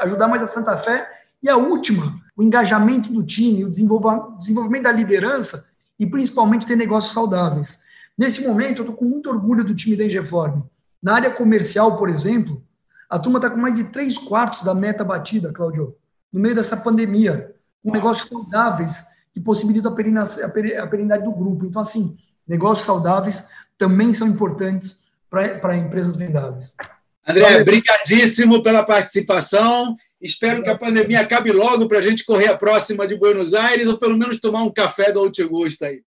ajudar 0.00 0.28
mais 0.28 0.42
a 0.42 0.46
Santa 0.46 0.76
Fé. 0.76 1.08
E 1.42 1.48
a 1.48 1.56
última, 1.56 2.14
o 2.36 2.42
engajamento 2.42 3.12
do 3.12 3.22
time, 3.22 3.64
o 3.64 3.70
desenvolvimento 3.70 4.84
da 4.84 4.92
liderança 4.92 5.66
e 5.98 6.06
principalmente 6.06 6.66
ter 6.66 6.76
negócios 6.76 7.12
saudáveis. 7.12 7.80
Nesse 8.16 8.46
momento, 8.46 8.78
eu 8.78 8.82
estou 8.84 8.96
com 8.96 9.04
muito 9.04 9.30
orgulho 9.30 9.64
do 9.64 9.74
time 9.74 9.96
da 9.96 10.04
Engeform. 10.04 10.62
Na 11.02 11.14
área 11.14 11.30
comercial, 11.30 11.96
por 11.96 12.08
exemplo, 12.08 12.62
a 13.08 13.18
turma 13.18 13.38
está 13.38 13.50
com 13.50 13.58
mais 13.58 13.74
de 13.74 13.84
três 13.84 14.16
quartos 14.16 14.62
da 14.62 14.74
meta 14.74 15.04
batida, 15.04 15.52
Claudio, 15.52 15.96
no 16.32 16.40
meio 16.40 16.54
dessa 16.54 16.76
pandemia, 16.76 17.51
com 17.82 17.90
negócios 17.90 18.28
saudáveis 18.28 19.04
que 19.32 19.40
possibilitam 19.40 19.92
a 19.92 20.86
perenidade 20.86 21.24
do 21.24 21.32
grupo. 21.32 21.66
Então, 21.66 21.82
assim, 21.82 22.16
negócios 22.46 22.86
saudáveis 22.86 23.44
também 23.78 24.12
são 24.12 24.28
importantes 24.28 25.02
para 25.28 25.76
empresas 25.76 26.16
vendáveis. 26.16 26.74
André, 27.26 27.44
Valeu. 27.44 27.64
brigadíssimo 27.64 28.62
pela 28.62 28.84
participação. 28.84 29.96
Espero 30.20 30.62
que 30.62 30.70
a 30.70 30.78
pandemia 30.78 31.20
acabe 31.20 31.50
logo 31.50 31.88
para 31.88 31.98
a 31.98 32.02
gente 32.02 32.24
correr 32.24 32.48
a 32.48 32.56
próxima 32.56 33.06
de 33.06 33.16
Buenos 33.16 33.54
Aires 33.54 33.88
ou 33.88 33.98
pelo 33.98 34.16
menos 34.16 34.38
tomar 34.38 34.62
um 34.62 34.72
café 34.72 35.10
do 35.10 35.20
Outgusta 35.20 35.86
aí. 35.86 36.02